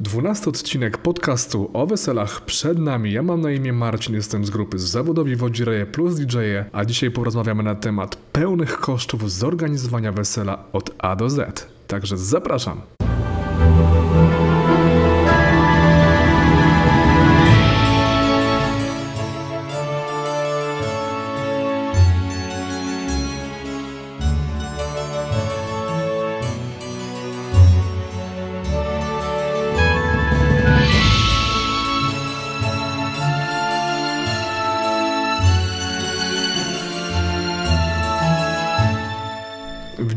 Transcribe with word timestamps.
Dwunasty 0.00 0.50
odcinek 0.50 0.98
podcastu 0.98 1.70
o 1.72 1.86
weselach 1.86 2.44
przed 2.44 2.78
nami. 2.78 3.12
Ja 3.12 3.22
mam 3.22 3.40
na 3.40 3.50
imię 3.50 3.72
Marcin, 3.72 4.14
jestem 4.14 4.44
z 4.44 4.50
grupy 4.50 4.78
Zawodowi 4.78 5.36
Wodzireje 5.36 5.86
plus 5.86 6.14
DJ, 6.14 6.38
a 6.72 6.84
dzisiaj 6.84 7.10
porozmawiamy 7.10 7.62
na 7.62 7.74
temat 7.74 8.16
pełnych 8.16 8.78
kosztów 8.78 9.32
zorganizowania 9.32 10.12
wesela 10.12 10.64
od 10.72 10.90
A 10.98 11.16
do 11.16 11.30
Z. 11.30 11.66
Także 11.86 12.16
zapraszam. 12.16 12.80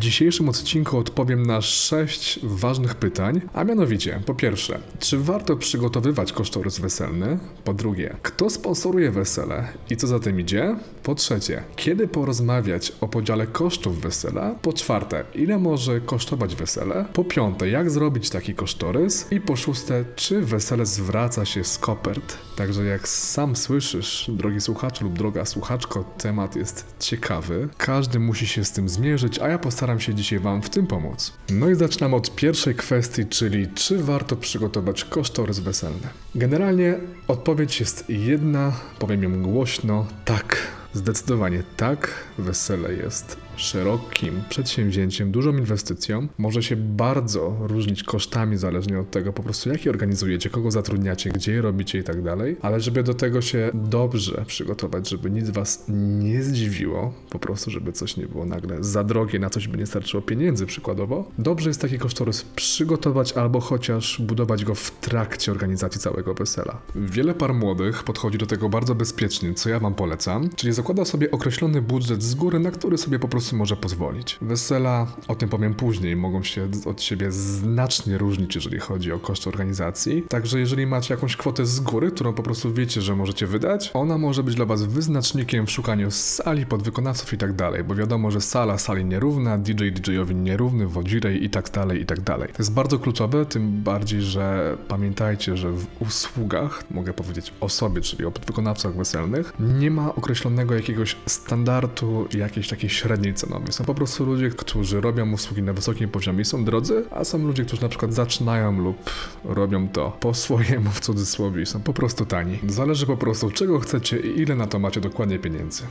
Dzisiejszym 0.03 0.49
odcinku 0.49 0.97
odpowiem 0.97 1.45
na 1.45 1.61
sześć 1.61 2.39
ważnych 2.43 2.95
pytań, 2.95 3.41
a 3.53 3.63
mianowicie, 3.63 4.21
po 4.25 4.35
pierwsze, 4.35 4.79
czy 4.99 5.17
warto 5.17 5.57
przygotowywać 5.57 6.33
kosztorys 6.33 6.79
weselny? 6.79 7.39
Po 7.63 7.73
drugie, 7.73 8.15
kto 8.21 8.49
sponsoruje 8.49 9.11
wesele 9.11 9.67
i 9.89 9.97
co 9.97 10.07
za 10.07 10.19
tym 10.19 10.39
idzie? 10.39 10.75
Po 11.03 11.15
trzecie, 11.15 11.63
kiedy 11.75 12.07
porozmawiać 12.07 12.93
o 13.01 13.07
podziale 13.07 13.47
kosztów 13.47 14.01
wesela? 14.01 14.55
Po 14.61 14.73
czwarte, 14.73 15.23
ile 15.35 15.57
może 15.57 16.01
kosztować 16.01 16.55
wesele? 16.55 17.05
Po 17.13 17.23
piąte, 17.23 17.69
jak 17.69 17.91
zrobić 17.91 18.29
taki 18.29 18.55
kosztorys? 18.55 19.31
I 19.31 19.41
po 19.41 19.55
szóste, 19.55 20.05
czy 20.15 20.41
wesele 20.41 20.85
zwraca 20.85 21.45
się 21.45 21.63
z 21.63 21.77
kopert? 21.77 22.37
Także 22.55 22.85
jak 22.85 23.07
sam 23.07 23.55
słyszysz, 23.55 24.31
drogi 24.33 24.61
słuchaczu 24.61 25.03
lub 25.03 25.17
droga 25.17 25.45
słuchaczko, 25.45 26.03
temat 26.17 26.55
jest 26.55 26.95
ciekawy. 26.99 27.69
Każdy 27.77 28.19
musi 28.19 28.47
się 28.47 28.65
z 28.65 28.71
tym 28.71 28.89
zmierzyć, 28.89 29.39
a 29.39 29.47
ja 29.47 29.59
postaram 29.59 29.92
się 29.99 30.13
dzisiaj 30.13 30.39
Wam 30.39 30.61
w 30.61 30.69
tym 30.69 30.87
pomóc. 30.87 31.33
No 31.49 31.69
i 31.69 31.75
zaczynam 31.75 32.13
od 32.13 32.35
pierwszej 32.35 32.75
kwestii, 32.75 33.25
czyli 33.25 33.67
czy 33.67 34.03
warto 34.03 34.35
przygotować 34.35 35.05
kosztorys 35.05 35.59
weselny. 35.59 36.07
Generalnie 36.35 36.97
odpowiedź 37.27 37.79
jest 37.79 38.09
jedna, 38.09 38.71
powiem 38.99 39.23
ją 39.23 39.43
głośno, 39.43 40.05
tak. 40.25 40.57
Zdecydowanie 40.93 41.63
tak, 41.77 42.13
wesele 42.37 42.93
jest 42.93 43.42
szerokim 43.55 44.41
przedsięwzięciem, 44.49 45.31
dużą 45.31 45.57
inwestycją. 45.57 46.27
Może 46.37 46.63
się 46.63 46.75
bardzo 46.75 47.57
różnić 47.59 48.03
kosztami, 48.03 48.57
zależnie 48.57 48.99
od 48.99 49.11
tego 49.11 49.33
po 49.33 49.43
prostu, 49.43 49.69
jak 49.69 49.85
je 49.85 49.91
organizujecie, 49.91 50.49
kogo 50.49 50.71
zatrudniacie, 50.71 51.29
gdzie 51.29 51.51
je 51.51 51.61
robicie 51.61 51.99
i 51.99 52.03
tak 52.03 52.21
dalej. 52.21 52.57
Ale 52.61 52.79
żeby 52.79 53.03
do 53.03 53.13
tego 53.13 53.41
się 53.41 53.71
dobrze 53.73 54.43
przygotować, 54.47 55.09
żeby 55.09 55.31
nic 55.31 55.49
was 55.49 55.85
nie 56.19 56.43
zdziwiło, 56.43 57.13
po 57.29 57.39
prostu, 57.39 57.71
żeby 57.71 57.91
coś 57.91 58.17
nie 58.17 58.25
było 58.25 58.45
nagle 58.45 58.77
za 58.83 59.03
drogie, 59.03 59.39
na 59.39 59.49
coś 59.49 59.67
by 59.67 59.77
nie 59.77 59.85
starczyło 59.85 60.23
pieniędzy 60.23 60.65
przykładowo, 60.65 61.31
dobrze 61.37 61.69
jest 61.69 61.81
taki 61.81 61.99
kosztorys 61.99 62.43
przygotować 62.43 63.33
albo 63.33 63.59
chociaż 63.59 64.21
budować 64.21 64.65
go 64.65 64.75
w 64.75 64.91
trakcie 64.91 65.51
organizacji 65.51 66.01
całego 66.01 66.33
wesela. 66.33 66.81
Wiele 66.95 67.33
par 67.33 67.53
młodych 67.53 68.03
podchodzi 68.03 68.37
do 68.37 68.45
tego 68.45 68.69
bardzo 68.69 68.95
bezpiecznie, 68.95 69.53
co 69.53 69.69
ja 69.69 69.79
wam 69.79 69.93
polecam, 69.93 70.49
czyli 70.55 70.73
zakłada 70.73 71.05
sobie 71.05 71.31
określony 71.31 71.81
budżet 71.81 72.23
z 72.23 72.35
góry, 72.35 72.59
na 72.59 72.71
który 72.71 72.97
sobie 72.97 73.19
po 73.19 73.27
prostu 73.27 73.42
może 73.51 73.75
pozwolić. 73.75 74.37
Wesela, 74.41 75.07
o 75.27 75.35
tym 75.35 75.49
powiem 75.49 75.73
później, 75.73 76.15
mogą 76.15 76.43
się 76.43 76.67
od 76.85 77.01
siebie 77.01 77.31
znacznie 77.31 78.17
różnić, 78.17 78.55
jeżeli 78.55 78.79
chodzi 78.79 79.11
o 79.11 79.19
koszty 79.19 79.49
organizacji. 79.49 80.23
Także 80.29 80.59
jeżeli 80.59 80.87
macie 80.87 81.13
jakąś 81.13 81.37
kwotę 81.37 81.65
z 81.65 81.79
góry, 81.79 82.11
którą 82.11 82.33
po 82.33 82.43
prostu 82.43 82.73
wiecie, 82.73 83.01
że 83.01 83.15
możecie 83.15 83.47
wydać, 83.47 83.91
ona 83.93 84.17
może 84.17 84.43
być 84.43 84.55
dla 84.55 84.65
was 84.65 84.83
wyznacznikiem 84.83 85.65
w 85.65 85.71
szukaniu 85.71 86.11
sali, 86.11 86.65
podwykonawców 86.65 87.33
i 87.33 87.37
tak 87.37 87.53
dalej, 87.53 87.83
bo 87.83 87.95
wiadomo, 87.95 88.31
że 88.31 88.41
sala 88.41 88.77
sali 88.77 89.05
nierówna, 89.05 89.57
DJ 89.57 89.89
DJ-owi 89.91 90.35
nierówny, 90.35 90.87
wodzirej 90.87 91.43
i 91.43 91.49
tak 91.49 91.71
dalej, 91.71 92.01
i 92.01 92.05
tak 92.05 92.21
dalej. 92.21 92.47
To 92.47 92.57
jest 92.59 92.73
bardzo 92.73 92.99
kluczowe, 92.99 93.45
tym 93.45 93.83
bardziej, 93.83 94.21
że 94.21 94.77
pamiętajcie, 94.87 95.57
że 95.57 95.71
w 95.71 95.87
usługach, 95.99 96.83
mogę 96.91 97.13
powiedzieć 97.13 97.53
o 97.59 97.69
sobie, 97.69 98.01
czyli 98.01 98.25
o 98.25 98.31
podwykonawcach 98.31 98.95
weselnych, 98.95 99.53
nie 99.59 99.91
ma 99.91 100.15
określonego 100.15 100.75
jakiegoś 100.75 101.15
standardu, 101.25 102.27
jakiejś 102.33 102.67
takiej 102.67 102.89
średniej 102.89 103.32
cenowej. 103.33 103.73
Są 103.73 103.83
po 103.85 103.95
prostu 103.95 104.25
ludzie, 104.25 104.49
którzy 104.49 105.01
robią 105.01 105.31
usługi 105.31 105.63
na 105.63 105.73
wysokim 105.73 106.09
poziomie 106.09 106.41
i 106.41 106.45
są 106.45 106.65
drodzy, 106.65 107.05
a 107.11 107.23
są 107.23 107.37
ludzie, 107.37 107.65
którzy 107.65 107.81
na 107.81 107.89
przykład 107.89 108.13
zaczynają 108.13 108.79
lub 108.81 109.09
robią 109.43 109.87
to 109.87 110.17
po 110.19 110.33
swojemu 110.33 110.89
w 110.89 110.99
cudzysłowie 110.99 111.61
i 111.61 111.65
są 111.65 111.81
po 111.81 111.93
prostu 111.93 112.25
tani. 112.25 112.59
Zależy 112.67 113.05
po 113.05 113.17
prostu 113.17 113.51
czego 113.51 113.79
chcecie 113.79 114.19
i 114.19 114.39
ile 114.41 114.55
na 114.55 114.67
to 114.67 114.79
macie 114.79 115.01
dokładnie 115.01 115.39
pieniędzy. 115.39 115.83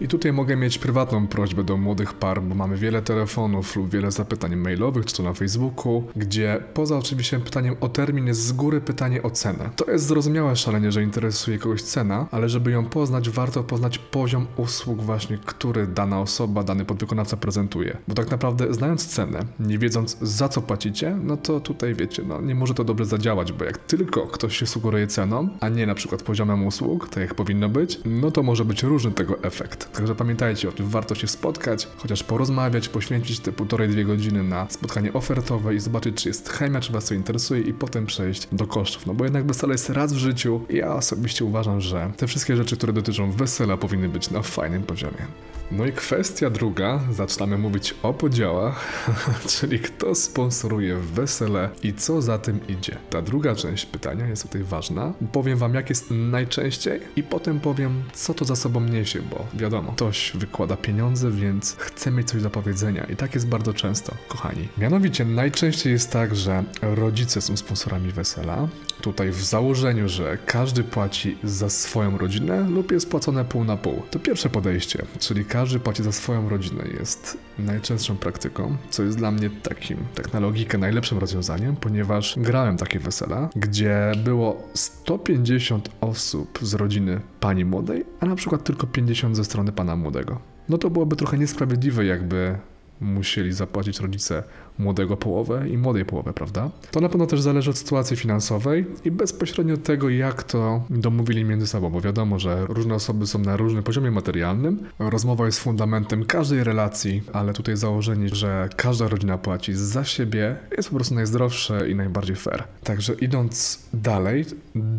I 0.00 0.08
tutaj 0.08 0.32
mogę 0.32 0.56
mieć 0.56 0.78
prywatną 0.78 1.26
prośbę 1.26 1.64
do 1.64 1.76
młodych 1.76 2.14
par, 2.14 2.42
bo 2.42 2.54
mamy 2.54 2.76
wiele 2.76 3.02
telefonów 3.02 3.76
lub 3.76 3.90
wiele 3.90 4.10
zapytań 4.10 4.56
mailowych, 4.56 5.06
czy 5.06 5.16
to 5.16 5.22
na 5.22 5.32
Facebooku, 5.32 6.04
gdzie 6.16 6.62
poza 6.74 6.98
oczywiście 6.98 7.40
pytaniem 7.40 7.76
o 7.80 7.88
termin 7.88 8.26
jest 8.26 8.40
z 8.40 8.52
góry 8.52 8.80
pytanie 8.80 9.22
o 9.22 9.30
cenę. 9.30 9.70
To 9.76 9.90
jest 9.90 10.06
zrozumiałe 10.06 10.56
szalenie, 10.56 10.92
że 10.92 11.02
interesuje 11.02 11.58
kogoś 11.58 11.82
cena, 11.82 12.26
ale 12.30 12.48
żeby 12.48 12.70
ją 12.70 12.84
poznać, 12.84 13.30
warto 13.30 13.62
poznać 13.62 13.98
poziom 13.98 14.46
usług 14.56 15.02
właśnie, 15.02 15.38
który 15.46 15.86
dana 15.86 16.20
osoba, 16.20 16.62
dany 16.62 16.84
podwykonawca 16.84 17.36
prezentuje. 17.36 17.96
Bo 18.08 18.14
tak 18.14 18.30
naprawdę 18.30 18.74
znając 18.74 19.06
cenę, 19.06 19.40
nie 19.60 19.78
wiedząc 19.78 20.18
za 20.22 20.48
co 20.48 20.62
płacicie, 20.62 21.18
no 21.22 21.36
to 21.36 21.60
tutaj 21.60 21.94
wiecie, 21.94 22.22
no 22.26 22.40
nie 22.40 22.54
może 22.54 22.74
to 22.74 22.84
dobrze 22.84 23.04
zadziałać, 23.04 23.52
bo 23.52 23.64
jak 23.64 23.78
tylko 23.78 24.26
ktoś 24.26 24.56
się 24.56 24.66
sugeruje 24.66 25.06
ceną, 25.06 25.48
a 25.60 25.68
nie 25.68 25.86
na 25.86 25.94
przykład 25.94 26.22
poziomem 26.22 26.66
usług, 26.66 27.08
tak 27.08 27.20
jak 27.20 27.34
powinno 27.34 27.68
być, 27.68 28.00
no 28.04 28.30
to 28.30 28.42
może 28.42 28.64
być 28.64 28.82
różny 28.82 29.12
tego 29.12 29.42
efekt. 29.42 29.85
Także 29.92 30.14
pamiętajcie 30.14 30.68
o 30.68 30.72
tym, 30.72 30.88
warto 30.88 31.14
się 31.14 31.26
spotkać, 31.26 31.88
chociaż 31.96 32.22
porozmawiać, 32.22 32.88
poświęcić 32.88 33.40
te 33.40 33.52
półtorej, 33.52 33.88
dwie 33.88 34.04
godziny 34.04 34.42
na 34.42 34.66
spotkanie 34.70 35.12
ofertowe 35.12 35.74
i 35.74 35.80
zobaczyć, 35.80 36.22
czy 36.22 36.28
jest 36.28 36.48
chemia, 36.48 36.80
czy 36.80 36.92
was 36.92 37.04
to 37.04 37.14
interesuje 37.14 37.60
i 37.60 37.74
potem 37.74 38.06
przejść 38.06 38.48
do 38.52 38.66
kosztów. 38.66 39.06
No 39.06 39.14
bo 39.14 39.24
jednak 39.24 39.46
wesele 39.46 39.74
jest 39.74 39.90
raz 39.90 40.12
w 40.12 40.16
życiu 40.16 40.60
i 40.68 40.76
ja 40.76 40.94
osobiście 40.94 41.44
uważam, 41.44 41.80
że 41.80 42.12
te 42.16 42.26
wszystkie 42.26 42.56
rzeczy, 42.56 42.76
które 42.76 42.92
dotyczą 42.92 43.32
wesela 43.32 43.76
powinny 43.76 44.08
być 44.08 44.30
na 44.30 44.42
fajnym 44.42 44.82
poziomie. 44.82 45.26
No 45.70 45.86
i 45.86 45.92
kwestia 45.92 46.50
druga, 46.50 47.00
zaczynamy 47.12 47.58
mówić 47.58 47.94
o 48.02 48.14
podziałach, 48.14 49.04
czyli 49.58 49.78
kto 49.80 50.14
sponsoruje 50.14 50.96
wesele 50.96 51.70
i 51.82 51.94
co 51.94 52.22
za 52.22 52.38
tym 52.38 52.60
idzie. 52.68 52.96
Ta 53.10 53.22
druga 53.22 53.54
część 53.54 53.86
pytania 53.86 54.26
jest 54.26 54.42
tutaj 54.42 54.62
ważna. 54.62 55.12
Powiem 55.32 55.58
wam 55.58 55.74
jak 55.74 55.88
jest 55.88 56.10
najczęściej 56.10 57.00
i 57.16 57.22
potem 57.22 57.60
powiem 57.60 58.02
co 58.12 58.34
to 58.34 58.44
za 58.44 58.56
sobą 58.56 58.80
niesie, 58.80 59.22
bo 59.22 59.46
wiadomo, 59.54 59.75
ktoś 59.82 60.32
wykłada 60.34 60.76
pieniądze, 60.76 61.30
więc 61.30 61.76
chce 61.76 62.10
mieć 62.10 62.28
coś 62.28 62.42
do 62.42 62.50
powiedzenia 62.50 63.04
i 63.04 63.16
tak 63.16 63.34
jest 63.34 63.48
bardzo 63.48 63.74
często, 63.74 64.14
kochani. 64.28 64.68
Mianowicie 64.78 65.24
najczęściej 65.24 65.92
jest 65.92 66.12
tak, 66.12 66.36
że 66.36 66.64
rodzice 66.82 67.40
są 67.40 67.56
sponsorami 67.56 68.12
wesela. 68.12 68.68
Tutaj 69.00 69.30
w 69.30 69.44
założeniu, 69.44 70.08
że 70.08 70.38
każdy 70.46 70.84
płaci 70.84 71.38
za 71.44 71.70
swoją 71.70 72.18
rodzinę 72.18 72.60
lub 72.70 72.92
jest 72.92 73.10
płacone 73.10 73.44
pół 73.44 73.64
na 73.64 73.76
pół. 73.76 74.02
To 74.10 74.18
pierwsze 74.18 74.50
podejście, 74.50 75.04
czyli 75.18 75.44
każdy 75.44 75.80
płaci 75.80 76.02
za 76.02 76.12
swoją 76.12 76.48
rodzinę 76.48 76.84
jest 76.98 77.45
najczęstszą 77.58 78.16
praktyką, 78.16 78.76
co 78.90 79.02
jest 79.02 79.18
dla 79.18 79.30
mnie 79.30 79.50
takim, 79.50 79.98
tak 80.14 80.32
na 80.32 80.40
logikę, 80.40 80.78
najlepszym 80.78 81.18
rozwiązaniem, 81.18 81.76
ponieważ 81.76 82.34
grałem 82.38 82.76
takie 82.76 82.98
wesela, 82.98 83.48
gdzie 83.56 84.12
było 84.24 84.62
150 84.74 85.90
osób 86.00 86.58
z 86.62 86.74
rodziny 86.74 87.20
pani 87.40 87.64
młodej, 87.64 88.04
a 88.20 88.26
na 88.26 88.36
przykład 88.36 88.64
tylko 88.64 88.86
50 88.86 89.36
ze 89.36 89.44
strony 89.44 89.72
pana 89.72 89.96
młodego. 89.96 90.40
No 90.68 90.78
to 90.78 90.90
byłoby 90.90 91.16
trochę 91.16 91.38
niesprawiedliwe, 91.38 92.04
jakby 92.04 92.58
musieli 93.00 93.52
zapłacić 93.52 94.00
rodzice 94.00 94.42
młodego 94.78 95.16
połowę 95.16 95.68
i 95.68 95.78
młodej 95.78 96.04
połowę, 96.04 96.32
prawda? 96.32 96.70
To 96.90 97.00
na 97.00 97.08
pewno 97.08 97.26
też 97.26 97.40
zależy 97.40 97.70
od 97.70 97.78
sytuacji 97.78 98.16
finansowej 98.16 98.84
i 99.04 99.10
bezpośrednio 99.10 99.76
tego, 99.76 100.08
jak 100.08 100.42
to 100.42 100.84
domówili 100.90 101.44
między 101.44 101.66
sobą, 101.66 101.90
bo 101.90 102.00
wiadomo, 102.00 102.38
że 102.38 102.66
różne 102.66 102.94
osoby 102.94 103.26
są 103.26 103.38
na 103.38 103.56
różnym 103.56 103.82
poziomie 103.82 104.10
materialnym. 104.10 104.78
Rozmowa 104.98 105.46
jest 105.46 105.60
fundamentem 105.60 106.24
każdej 106.24 106.64
relacji, 106.64 107.22
ale 107.32 107.52
tutaj 107.52 107.76
założenie, 107.76 108.28
że 108.28 108.68
każda 108.76 109.08
rodzina 109.08 109.38
płaci 109.38 109.74
za 109.74 110.04
siebie 110.04 110.56
jest 110.76 110.88
po 110.88 110.94
prostu 110.94 111.14
najzdrowsze 111.14 111.90
i 111.90 111.94
najbardziej 111.94 112.36
fair. 112.36 112.64
Także 112.84 113.14
idąc 113.14 113.78
dalej, 113.94 114.44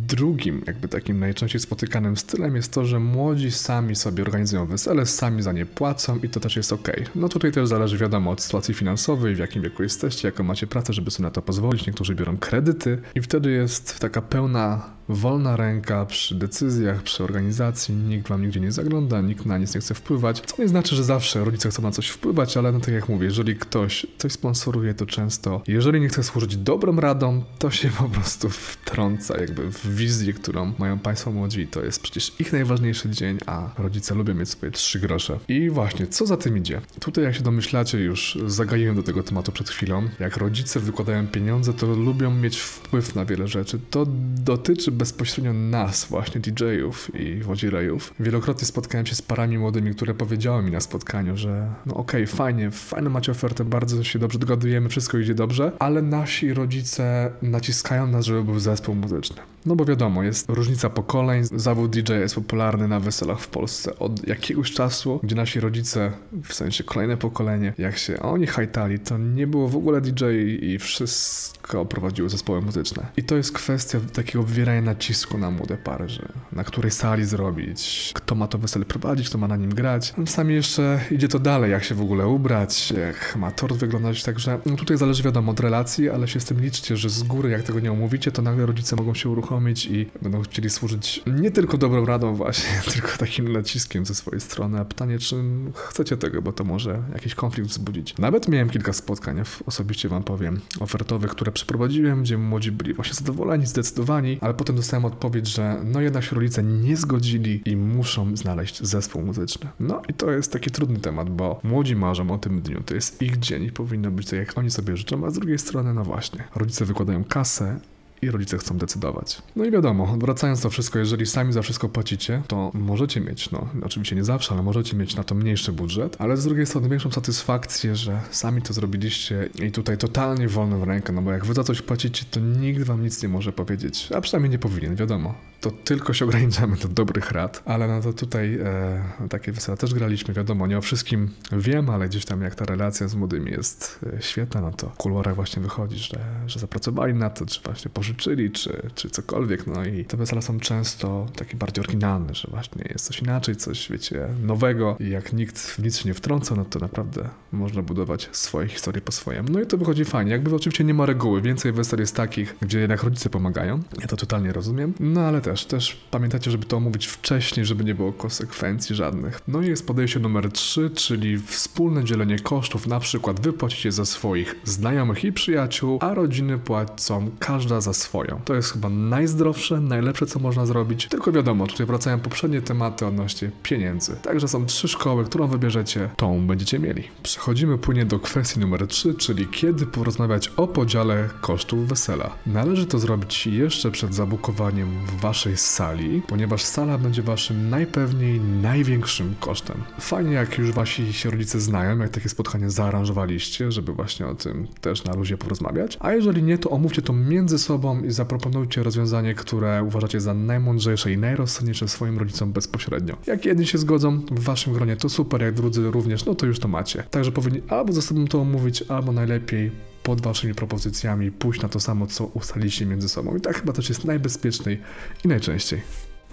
drugim 0.08 0.62
jakby 0.68 0.88
takim 0.88 1.20
najczęściej 1.20 1.62
spotykanym 1.62 2.18
stylem 2.18 2.56
jest 2.56 2.74
to, 2.74 2.86
że 2.86 3.00
młodzi 3.00 3.52
sami 3.52 3.96
sobie 3.96 4.24
organizują 4.24 4.66
wesele, 4.66 5.06
sami 5.06 5.42
za 5.42 5.52
nie 5.52 5.66
płacą 5.66 6.20
i 6.24 6.30
to 6.30 6.40
też 6.40 6.56
jest 6.56 6.74
ok. 6.74 6.92
No 7.16 7.30
tutaj 7.30 7.52
też 7.52 7.68
zależy 7.68 7.87
wiadomo 7.96 8.32
od 8.32 8.42
sytuacji 8.42 8.74
finansowej, 8.74 9.36
w 9.36 9.38
jakim 9.38 9.62
wieku 9.62 9.84
jesteście, 9.84 10.28
jaką 10.28 10.44
macie 10.44 10.68
pracę, 10.68 10.94
żeby 10.94 11.12
sobie 11.12 11.24
na 11.24 11.32
to 11.32 11.42
pozwolić. 11.42 11.88
Niektórzy 11.88 12.16
biorą 12.16 12.38
kredyty 12.38 13.02
i 13.16 13.22
wtedy 13.22 13.52
jest 13.52 14.00
taka 14.00 14.22
pełna 14.22 14.97
wolna 15.10 15.56
ręka 15.56 16.06
przy 16.06 16.36
decyzjach, 16.36 17.04
przy 17.04 17.24
organizacji, 17.24 17.96
nikt 17.96 18.28
wam 18.28 18.42
nigdzie 18.42 18.60
nie 18.60 18.72
zagląda, 18.72 19.22
nikt 19.22 19.46
na 19.46 19.58
nic 19.58 19.76
nie 19.76 19.82
chce 19.82 19.94
wpływać, 19.94 20.42
co 20.46 20.62
nie 20.62 20.68
znaczy, 20.68 20.96
że 20.96 21.04
zawsze 21.04 21.44
rodzice 21.44 21.70
chcą 21.70 21.82
na 21.82 21.92
coś 21.92 22.08
wpływać, 22.08 22.58
ale 22.58 22.72
no 22.72 22.80
tak 22.80 22.94
jak 22.94 23.10
mówię, 23.10 23.26
jeżeli 23.26 23.56
ktoś 23.56 24.08
coś 24.18 24.32
sponsoruje, 24.32 24.94
to 24.94 25.06
często, 25.06 25.62
jeżeli 25.68 26.02
nie 26.02 26.10
chce 26.10 26.24
służyć 26.24 26.58
dobrą 26.58 26.96
radą, 26.96 27.44
to 27.60 27.72
się 27.72 27.90
po 27.90 28.10
prostu 28.10 28.50
wtrąca 28.50 29.38
jakby 29.42 29.72
w 29.72 29.96
wizję, 29.96 30.34
którą 30.34 30.74
mają 30.80 31.00
państwo 31.00 31.32
młodzi. 31.32 31.68
To 31.68 31.84
jest 31.84 32.02
przecież 32.02 32.32
ich 32.40 32.54
najważniejszy 32.54 33.10
dzień, 33.10 33.38
a 33.46 33.70
rodzice 33.78 34.16
lubią 34.16 34.34
mieć 34.34 34.50
swoje 34.50 34.72
trzy 34.72 35.00
grosze. 35.00 35.40
I 35.48 35.70
właśnie, 35.70 36.08
co 36.08 36.26
za 36.26 36.38
tym 36.38 36.58
idzie? 36.58 36.82
Tutaj, 37.00 37.24
jak 37.24 37.36
się 37.36 37.44
domyślacie, 37.44 38.00
już 38.00 38.38
zagaiłem 38.46 38.96
do 38.96 39.04
tego 39.04 39.24
tematu 39.24 39.52
przed 39.52 39.70
chwilą. 39.70 40.04
Jak 40.20 40.38
rodzice 40.38 40.80
wykładają 40.80 41.28
pieniądze, 41.28 41.74
to 41.74 41.88
lubią 41.88 42.34
mieć 42.34 42.58
wpływ 42.58 43.16
na 43.16 43.26
wiele 43.26 43.48
rzeczy. 43.48 43.80
To 43.90 44.06
dotyczy 44.36 44.92
bezpośrednio 44.98 45.54
nas, 45.54 46.06
właśnie 46.06 46.42
DJ-ów 46.42 47.16
i 47.16 47.36
wodzirejów. 47.36 48.14
Wielokrotnie 48.20 48.66
spotkałem 48.68 49.06
się 49.06 49.16
z 49.16 49.22
parami 49.22 49.58
młodymi, 49.58 49.96
które 49.96 50.14
powiedziały 50.14 50.64
mi 50.64 50.72
na 50.72 50.80
spotkaniu, 50.80 51.38
że 51.38 51.70
no 51.86 51.96
okej, 51.96 52.24
okay, 52.24 52.36
fajnie, 52.36 52.72
fajną 52.72 53.10
macie 53.10 53.32
ofertę, 53.32 53.66
bardzo 53.66 54.04
się 54.04 54.20
dobrze 54.20 54.40
dogadujemy, 54.40 54.90
wszystko 54.90 55.18
idzie 55.18 55.36
dobrze, 55.36 55.72
ale 55.80 56.02
nasi 56.02 56.54
rodzice 56.54 57.32
naciskają 57.42 58.08
nas, 58.08 58.26
żeby 58.26 58.44
był 58.44 58.60
zespół 58.60 58.96
muzyczny. 58.96 59.42
No 59.68 59.76
bo 59.76 59.86
wiadomo, 59.86 60.24
jest 60.24 60.50
różnica 60.50 60.90
pokoleń. 60.90 61.44
Zawód 61.44 61.92
DJ 61.92 62.14
jest 62.14 62.36
popularny 62.36 62.88
na 62.88 63.00
weselach 63.00 63.40
w 63.40 63.48
Polsce 63.48 64.00
od 64.00 64.28
jakiegoś 64.28 64.72
czasu, 64.72 65.20
gdzie 65.24 65.36
nasi 65.36 65.60
rodzice, 65.60 66.12
w 66.44 66.54
sensie 66.54 66.84
kolejne 66.84 67.18
pokolenie, 67.18 67.74
jak 67.78 67.98
się 67.98 68.20
oni 68.20 68.48
hajtali, 68.48 69.00
to 69.00 69.18
nie 69.18 69.48
było 69.48 69.68
w 69.68 69.76
ogóle 69.76 70.02
DJ 70.02 70.26
i 70.62 70.80
wszystko 70.80 71.86
prowadziły 71.86 72.30
zespoły 72.30 72.62
muzyczne. 72.62 73.06
I 73.18 73.24
to 73.24 73.36
jest 73.36 73.52
kwestia 73.52 74.00
takiego 74.14 74.44
wywierania 74.44 74.82
nacisku 74.82 75.38
na 75.38 75.52
młode 75.52 75.78
pary, 75.78 76.10
że 76.10 76.30
na 76.52 76.64
której 76.64 76.92
sali 76.92 77.26
zrobić, 77.26 78.12
kto 78.16 78.36
ma 78.36 78.48
to 78.48 78.58
wesele 78.58 78.86
prowadzić, 78.86 79.30
kto 79.30 79.38
ma 79.38 79.48
na 79.48 79.58
nim 79.58 79.70
grać. 79.70 80.14
Czasami 80.26 80.54
jeszcze 80.54 81.00
idzie 81.12 81.28
to 81.28 81.40
dalej, 81.40 81.72
jak 81.72 81.84
się 81.84 81.96
w 81.96 82.02
ogóle 82.02 82.28
ubrać, 82.28 82.92
jak 82.92 83.36
ma 83.36 83.52
tort 83.52 83.76
wyglądać, 83.76 84.24
także 84.24 84.60
no 84.66 84.76
tutaj 84.76 84.98
zależy 84.98 85.24
wiadomo 85.24 85.52
od 85.52 85.60
relacji, 85.60 86.10
ale 86.10 86.28
się 86.28 86.40
z 86.40 86.46
tym 86.46 86.62
liczcie, 86.62 86.98
że 86.98 87.10
z 87.10 87.24
góry 87.24 87.50
jak 87.50 87.64
tego 87.64 87.80
nie 87.80 87.92
omówicie, 87.92 88.32
to 88.32 88.42
nagle 88.42 88.66
rodzice 88.66 88.96
mogą 88.96 89.14
się 89.14 89.30
uruchomić 89.30 89.57
uruchomić 89.58 89.86
i 89.86 90.10
będą 90.22 90.42
chcieli 90.42 90.70
służyć 90.70 91.24
nie 91.28 91.52
tylko 91.52 91.78
dobrą 91.78 92.06
radą 92.06 92.36
właśnie, 92.36 92.82
tylko 92.94 93.08
takim 93.18 93.52
naciskiem 93.52 94.06
ze 94.06 94.16
swojej 94.16 94.42
strony. 94.42 94.80
A 94.80 94.86
pytanie, 94.86 95.20
czy 95.20 95.36
chcecie 95.74 96.18
tego, 96.18 96.42
bo 96.42 96.52
to 96.52 96.64
może 96.64 97.04
jakiś 97.14 97.36
konflikt 97.36 97.70
wzbudzić. 97.70 98.18
Nawet 98.18 98.48
miałem 98.48 98.70
kilka 98.70 98.94
spotkań, 98.94 99.42
osobiście 99.66 100.10
wam 100.10 100.24
powiem, 100.24 100.60
ofertowych, 100.80 101.32
które 101.32 101.52
przeprowadziłem, 101.52 102.24
gdzie 102.24 102.38
młodzi 102.38 102.72
byli 102.72 102.94
właśnie 102.94 103.14
zadowoleni, 103.14 103.66
zdecydowani, 103.66 104.38
ale 104.42 104.54
potem 104.54 104.76
dostałem 104.76 105.06
odpowiedź, 105.06 105.48
że 105.48 105.82
no 105.84 106.02
jednak 106.02 106.24
się 106.24 106.36
rodzice 106.36 106.64
nie 106.64 106.98
zgodzili 106.98 107.62
i 107.66 107.76
muszą 107.76 108.36
znaleźć 108.36 108.84
zespół 108.84 109.22
muzyczny. 109.22 109.70
No 109.80 110.02
i 110.10 110.14
to 110.14 110.32
jest 110.32 110.54
taki 110.54 110.72
trudny 110.72 111.00
temat, 111.00 111.30
bo 111.30 111.60
młodzi 111.64 111.96
marzą 111.96 112.32
o 112.32 112.38
tym 112.38 112.62
dniu, 112.62 112.84
to 112.86 112.96
jest 112.96 113.22
ich 113.22 113.40
dzień 113.40 113.64
i 113.64 113.72
powinno 113.72 114.12
być 114.12 114.28
tak, 114.28 114.40
jak 114.40 114.58
oni 114.58 114.72
sobie 114.72 114.98
życzą, 114.98 115.26
a 115.26 115.30
z 115.30 115.34
drugiej 115.34 115.60
strony, 115.60 115.94
no 115.94 116.04
właśnie, 116.04 116.44
rodzice 116.56 116.86
wykładają 116.86 117.24
kasę, 117.24 117.80
i 118.22 118.32
rodzice 118.32 118.58
chcą 118.58 118.78
decydować. 118.78 119.42
No 119.56 119.66
i 119.66 119.72
wiadomo, 119.72 120.18
wracając 120.18 120.62
to 120.62 120.70
wszystko, 120.70 121.00
jeżeli 121.00 121.26
sami 121.26 121.54
za 121.54 121.62
wszystko 121.62 121.90
płacicie, 121.90 122.42
to 122.48 122.72
możecie 122.74 123.22
mieć, 123.22 123.52
no 123.52 123.68
oczywiście 123.84 124.16
nie 124.16 124.24
zawsze, 124.24 124.54
ale 124.54 124.64
możecie 124.64 124.96
mieć 124.96 125.16
na 125.16 125.24
to 125.24 125.36
mniejszy 125.36 125.72
budżet, 125.72 126.16
ale 126.20 126.38
z 126.38 126.44
drugiej 126.44 126.66
strony 126.66 126.90
większą 126.90 127.12
satysfakcję, 127.12 127.96
że 127.96 128.22
sami 128.32 128.62
to 128.62 128.74
zrobiliście 128.74 129.50
i 129.60 129.72
tutaj 129.72 129.98
totalnie 129.98 130.48
wolno 130.48 130.80
w 130.80 130.84
rękę, 130.84 131.14
no 131.14 131.22
bo 131.22 131.32
jak 131.32 131.46
wy 131.46 131.54
za 131.54 131.64
coś 131.64 131.82
płacicie, 131.82 132.26
to 132.32 132.40
nikt 132.40 132.84
wam 132.84 133.04
nic 133.04 133.24
nie 133.24 133.30
może 133.30 133.52
powiedzieć, 133.52 134.10
a 134.16 134.22
przynajmniej 134.22 134.52
nie 134.52 134.60
powinien, 134.60 134.96
wiadomo. 134.96 135.34
To 135.62 135.72
tylko 135.72 136.14
się 136.14 136.26
ograniczamy 136.26 136.78
do 136.78 136.88
dobrych 136.88 137.32
rad, 137.32 137.62
ale 137.66 137.88
no 137.88 138.02
to 138.02 138.14
tutaj 138.14 138.60
e, 138.64 139.28
takie 139.30 139.52
wesela 139.52 139.78
też 139.78 139.94
graliśmy, 139.94 140.34
wiadomo, 140.34 140.68
nie 140.68 140.78
o 140.78 140.82
wszystkim 140.82 141.30
wiem, 141.52 141.90
ale 141.90 142.10
gdzieś 142.10 142.26
tam 142.26 142.42
jak 142.42 142.56
ta 142.56 142.66
relacja 142.66 143.08
z 143.08 143.16
młodymi 143.16 143.52
jest 143.52 144.00
e, 144.18 144.22
świetna, 144.22 144.62
no 144.62 144.72
to 144.72 144.90
w 144.90 144.98
kuluarach 144.98 145.36
właśnie 145.36 145.62
wychodzi, 145.62 145.98
że, 145.98 146.20
że 146.48 146.60
zapracowali 146.60 147.14
na 147.14 147.30
to, 147.30 147.46
czy 147.46 147.62
właśnie 147.62 147.92
pożyczyli, 147.92 148.07
czy, 148.16 148.92
czy 148.96 149.10
cokolwiek. 149.10 149.68
No 149.68 149.86
i 149.86 150.06
te 150.06 150.18
wesela 150.18 150.42
są 150.42 150.60
często 150.60 151.26
takie 151.36 151.58
bardziej 151.58 151.84
oryginalne, 151.84 152.36
że 152.36 152.48
właśnie 152.52 152.86
jest 152.90 153.06
coś 153.06 153.20
inaczej, 153.20 153.56
coś, 153.56 153.92
wiecie, 153.92 154.28
nowego 154.44 154.98
i 155.00 155.10
jak 155.10 155.34
nikt 155.34 155.60
w 155.60 155.80
nic 155.80 155.98
się 155.98 156.10
nie 156.10 156.14
wtrąca, 156.14 156.56
no 156.56 156.66
to 156.66 156.80
naprawdę 156.80 157.30
można 157.52 157.82
budować 157.82 158.30
swoje 158.32 158.68
historie 158.68 159.02
po 159.02 159.12
swojemu. 159.12 159.50
No 159.52 159.62
i 159.62 159.66
to 159.66 159.78
wychodzi 159.78 160.06
fajnie. 160.06 160.32
Jakby 160.32 160.56
oczywiście 160.56 160.84
nie 160.84 160.94
ma 160.94 161.06
reguły, 161.06 161.42
więcej 161.42 161.72
wesel 161.72 162.00
jest 162.00 162.16
takich, 162.16 162.56
gdzie 162.62 162.80
jednak 162.80 163.04
rodzice 163.04 163.30
pomagają. 163.30 163.80
Ja 164.02 164.08
to 164.08 164.18
totalnie 164.18 164.54
rozumiem. 164.54 164.94
No 165.00 165.22
ale 165.22 165.42
też, 165.42 165.66
też 165.66 166.08
pamiętajcie, 166.12 166.52
żeby 166.52 166.66
to 166.66 166.78
omówić 166.78 167.08
wcześniej, 167.08 167.66
żeby 167.66 167.84
nie 167.84 167.96
było 167.96 168.14
konsekwencji 168.14 168.96
żadnych. 168.96 169.42
No 169.48 169.62
i 169.62 169.68
jest 169.68 169.88
podejście 169.88 170.20
numer 170.20 170.52
3, 170.52 170.90
czyli 170.90 171.40
wspólne 171.40 172.04
dzielenie 172.04 172.40
kosztów. 172.40 172.88
Na 172.88 173.00
przykład 173.00 173.40
wy 173.40 173.54
płacicie 173.54 173.92
za 173.92 174.06
swoich 174.06 174.56
znajomych 174.64 175.24
i 175.24 175.34
przyjaciół, 175.34 176.00
a 176.02 176.14
rodziny 176.14 176.58
płacą 176.58 177.32
każda 177.40 177.82
za 177.82 177.94
swoją. 177.98 178.42
To 178.46 178.56
jest 178.56 178.74
chyba 178.74 178.90
najzdrowsze, 178.90 179.80
najlepsze, 179.80 180.26
co 180.26 180.40
można 180.40 180.66
zrobić. 180.66 181.08
Tylko 181.08 181.32
wiadomo, 181.32 181.68
tutaj 181.68 181.86
wracają 181.86 182.20
poprzednie 182.20 182.62
tematy 182.62 183.06
odnośnie 183.06 183.52
pieniędzy. 183.64 184.16
Także 184.22 184.48
są 184.48 184.66
trzy 184.66 184.88
szkoły, 184.88 185.26
którą 185.26 185.48
wybierzecie, 185.48 186.10
tą 186.16 186.48
będziecie 186.48 186.80
mieli. 186.80 187.04
Przechodzimy 187.24 187.78
płynnie 187.78 188.06
do 188.06 188.20
kwestii 188.20 188.60
numer 188.60 188.88
3, 188.88 189.14
czyli 189.14 189.48
kiedy 189.48 189.86
porozmawiać 189.86 190.48
o 190.48 190.68
podziale 190.68 191.30
kosztów 191.42 191.88
wesela. 191.88 192.36
Należy 192.46 192.86
to 192.86 193.00
zrobić 193.00 193.48
jeszcze 193.48 193.92
przed 193.92 194.16
zabukowaniem 194.16 194.90
waszej 195.22 195.58
sali, 195.58 196.22
ponieważ 196.28 196.64
sala 196.64 196.98
będzie 196.98 197.22
waszym 197.22 197.70
najpewniej 197.70 198.40
największym 198.40 199.36
kosztem. 199.40 199.84
Fajnie, 200.00 200.32
jak 200.32 200.58
już 200.58 200.72
wasi 200.72 201.14
się 201.14 201.30
rodzice 201.30 201.60
znają, 201.60 202.00
jak 202.00 202.10
takie 202.10 202.30
spotkanie 202.30 202.70
zaaranżowaliście, 202.70 203.72
żeby 203.72 203.94
właśnie 203.94 204.28
o 204.28 204.36
tym 204.36 204.68
też 204.82 205.04
na 205.04 205.16
luzie 205.16 205.38
porozmawiać. 205.38 205.98
A 206.00 206.14
jeżeli 206.14 206.44
nie, 206.44 206.58
to 206.58 206.70
omówcie 206.70 207.02
to 207.02 207.14
między 207.14 207.60
sobą 207.60 207.87
i 207.96 208.12
zaproponujcie 208.12 208.84
rozwiązanie, 208.84 209.36
które 209.36 209.84
uważacie 209.84 210.22
za 210.22 210.34
najmądrzejsze 210.34 211.12
i 211.12 211.18
najrozsądniejsze 211.18 211.88
swoim 211.88 212.18
rodzicom 212.18 212.52
bezpośrednio. 212.52 213.18
Jak 213.28 213.46
jedni 213.46 213.68
się 213.68 213.78
zgodzą 213.78 214.20
w 214.32 214.40
waszym 214.40 214.74
gronie, 214.74 214.96
to 214.96 215.10
super, 215.10 215.42
jak 215.42 215.54
drudzy 215.54 215.92
również, 215.92 216.26
no 216.26 216.36
to 216.36 216.46
już 216.46 216.60
to 216.60 216.68
macie. 216.68 217.04
Także 217.12 217.32
powinni 217.32 217.62
albo 217.70 217.94
ze 217.94 218.02
sobą 218.02 218.28
to 218.28 218.42
omówić, 218.42 218.84
albo 218.88 219.12
najlepiej 219.12 219.72
pod 220.04 220.22
waszymi 220.22 220.54
propozycjami 220.54 221.32
pójść 221.32 221.62
na 221.62 221.70
to 221.70 221.80
samo, 221.80 222.08
co 222.08 222.26
ustaliliście 222.26 222.86
między 222.86 223.10
sobą. 223.10 223.36
I 223.36 223.42
tak 223.42 223.60
chyba 223.60 223.74
też 223.74 223.90
jest 223.90 224.06
najbezpieczniej 224.06 224.82
i 225.26 225.28
najczęściej. 225.28 225.82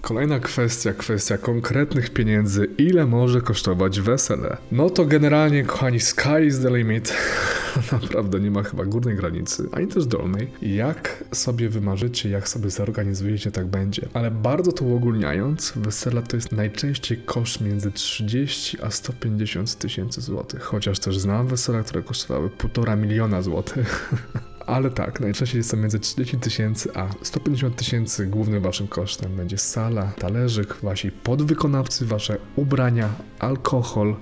Kolejna 0.05 0.39
kwestia, 0.39 0.93
kwestia 0.93 1.37
konkretnych 1.37 2.09
pieniędzy, 2.09 2.67
ile 2.77 3.05
może 3.05 3.41
kosztować 3.41 4.01
wesele. 4.01 4.57
No 4.71 4.89
to 4.89 5.05
generalnie, 5.05 5.63
kochani, 5.63 5.99
sky 5.99 6.45
is 6.47 6.59
the 6.59 6.77
limit. 6.77 7.13
Naprawdę 7.91 8.39
nie 8.39 8.51
ma 8.51 8.63
chyba 8.63 8.85
górnej 8.85 9.15
granicy, 9.15 9.69
ani 9.71 9.87
też 9.87 10.05
dolnej. 10.05 10.51
Jak 10.61 11.23
sobie 11.31 11.69
wymarzycie, 11.69 12.29
jak 12.29 12.49
sobie 12.49 12.69
zorganizujecie, 12.69 13.51
tak 13.51 13.65
będzie. 13.65 14.07
Ale 14.13 14.31
bardzo 14.31 14.71
to 14.71 14.85
uogólniając, 14.85 15.73
wesela 15.75 16.21
to 16.21 16.37
jest 16.37 16.51
najczęściej 16.51 17.17
koszt 17.17 17.61
między 17.61 17.91
30 17.91 18.77
a 18.81 18.91
150 18.91 19.75
tysięcy 19.75 20.21
złotych. 20.21 20.61
Chociaż 20.61 20.99
też 20.99 21.19
znam 21.19 21.47
wesela, 21.47 21.83
które 21.83 22.03
kosztowały 22.03 22.49
1,5 22.49 22.97
miliona 22.97 23.41
złotych. 23.41 24.11
Ale 24.65 24.91
tak, 24.91 25.19
najczęściej 25.19 25.59
jest 25.59 25.71
to 25.71 25.77
między 25.77 25.99
30 25.99 26.37
tysięcy 26.37 26.89
a 26.95 27.07
150 27.21 27.75
tysięcy. 27.75 28.27
Głównym 28.27 28.61
waszym 28.61 28.87
kosztem 28.87 29.35
będzie 29.35 29.57
sala, 29.57 30.11
talerzyk, 30.19 30.75
wasi 30.83 31.11
podwykonawcy, 31.11 32.05
wasze 32.05 32.37
ubrania, 32.55 33.09
alkohol, 33.39 34.15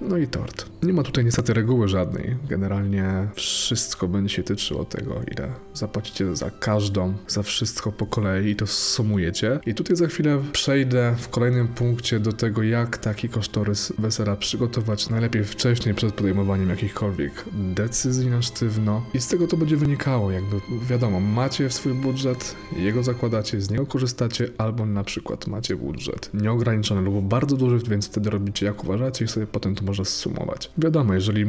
no 0.00 0.18
i 0.18 0.26
tort. 0.26 0.66
Nie 0.82 0.92
ma 0.92 1.02
tutaj 1.02 1.24
niestety 1.24 1.54
reguły 1.54 1.88
żadnej. 1.88 2.36
Generalnie 2.48 3.28
wszystko 3.34 4.08
będzie 4.08 4.34
się 4.34 4.42
tyczyło 4.42 4.84
tego, 4.84 5.20
ile 5.32 5.52
zapłacicie 5.74 6.36
za 6.36 6.50
każdą, 6.50 7.14
za 7.28 7.42
wszystko 7.42 7.92
po 7.92 8.06
kolei 8.06 8.50
i 8.50 8.56
to 8.56 8.66
sumujecie. 8.66 9.60
I 9.66 9.74
tutaj 9.74 9.96
za 9.96 10.06
chwilę 10.06 10.42
przejdę 10.52 11.14
w 11.18 11.28
kolejnym 11.28 11.68
punkcie 11.68 12.20
do 12.20 12.32
tego, 12.32 12.62
jak 12.62 12.98
taki 12.98 13.28
kosztorys 13.28 13.92
wesela 13.98 14.36
przygotować 14.36 15.10
najlepiej 15.10 15.44
wcześniej 15.44 15.94
przed 15.94 16.14
podejmowaniem 16.14 16.70
jakichkolwiek 16.70 17.44
decyzji 17.52 18.30
na 18.30 18.42
sztywno. 18.42 19.02
I 19.14 19.20
z 19.20 19.28
tego 19.28 19.46
to 19.46 19.56
będzie 19.56 19.76
wynikało, 19.76 20.30
jakby 20.30 20.56
wiadomo, 20.88 21.20
macie 21.20 21.70
swój 21.70 21.94
budżet, 21.94 22.56
jego 22.76 23.02
zakładacie, 23.02 23.60
z 23.60 23.70
niego 23.70 23.86
korzystacie, 23.86 24.48
albo 24.58 24.86
na 24.86 25.04
przykład 25.04 25.46
macie 25.46 25.76
budżet 25.76 26.30
nieograniczony 26.34 27.00
lub 27.00 27.24
bardzo 27.24 27.56
duży, 27.56 27.78
więc 27.90 28.06
wtedy 28.06 28.30
robicie 28.30 28.66
jak 28.66 28.84
uważacie 28.84 29.24
i 29.24 29.28
sobie 29.28 29.46
potem 29.46 29.74
to 29.74 29.84
można 29.86 30.04
zsumować. 30.04 30.70
Wiadomo, 30.78 31.14
jeżeli 31.14 31.46